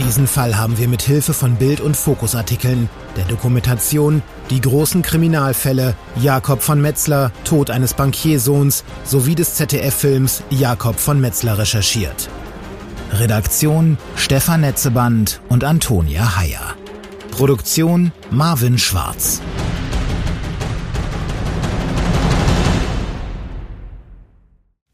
Diesen 0.00 0.26
Fall 0.26 0.58
haben 0.58 0.76
wir 0.78 0.88
mit 0.88 1.02
Hilfe 1.02 1.32
von 1.32 1.56
Bild- 1.56 1.80
und 1.80 1.96
Fokusartikeln, 1.96 2.88
der 3.16 3.24
Dokumentation, 3.24 4.22
die 4.50 4.60
großen 4.60 5.02
Kriminalfälle, 5.02 5.94
Jakob 6.20 6.60
von 6.60 6.82
Metzler, 6.82 7.32
Tod 7.44 7.70
eines 7.70 7.94
Bankiersohns 7.94 8.84
sowie 9.04 9.34
des 9.34 9.54
ZDF-Films 9.54 10.42
Jakob 10.50 10.98
von 10.98 11.20
Metzler 11.20 11.56
recherchiert. 11.56 12.28
Redaktion 13.12 13.98
Stefan 14.16 14.62
Netzeband 14.62 15.40
und 15.48 15.64
Antonia 15.64 16.36
Heyer. 16.38 16.74
Produktion 17.30 18.12
Marvin 18.30 18.78
Schwarz. 18.78 19.40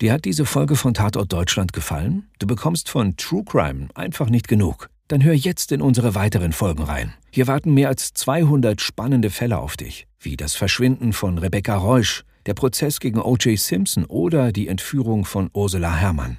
Dir 0.01 0.13
hat 0.13 0.25
diese 0.25 0.45
Folge 0.45 0.77
von 0.77 0.95
Tatort 0.95 1.33
Deutschland 1.33 1.73
gefallen? 1.73 2.29
Du 2.39 2.47
bekommst 2.47 2.89
von 2.89 3.17
True 3.17 3.45
Crime 3.45 3.89
einfach 3.95 4.29
nicht 4.29 4.47
genug. 4.47 4.91
Dann 5.09 5.25
hör 5.25 5.35
jetzt 5.35 5.73
in 5.73 5.81
unsere 5.81 6.15
weiteren 6.15 6.53
Folgen 6.53 6.83
rein. 6.83 7.15
Hier 7.31 7.47
warten 7.47 7.73
mehr 7.73 7.89
als 7.89 8.13
200 8.13 8.81
spannende 8.81 9.31
Fälle 9.31 9.59
auf 9.59 9.77
dich, 9.77 10.07
wie 10.21 10.37
das 10.37 10.55
Verschwinden 10.55 11.13
von 11.13 11.39
Rebecca 11.39 11.77
Reusch, 11.77 12.25
der 12.47 12.55
Prozess 12.55 13.01
gegen 13.01 13.21
O.J. 13.21 13.59
Simpson 13.59 14.05
oder 14.05 14.53
die 14.53 14.69
Entführung 14.69 15.25
von 15.25 15.51
Ursula 15.55 15.95
Herrmann. 15.95 16.39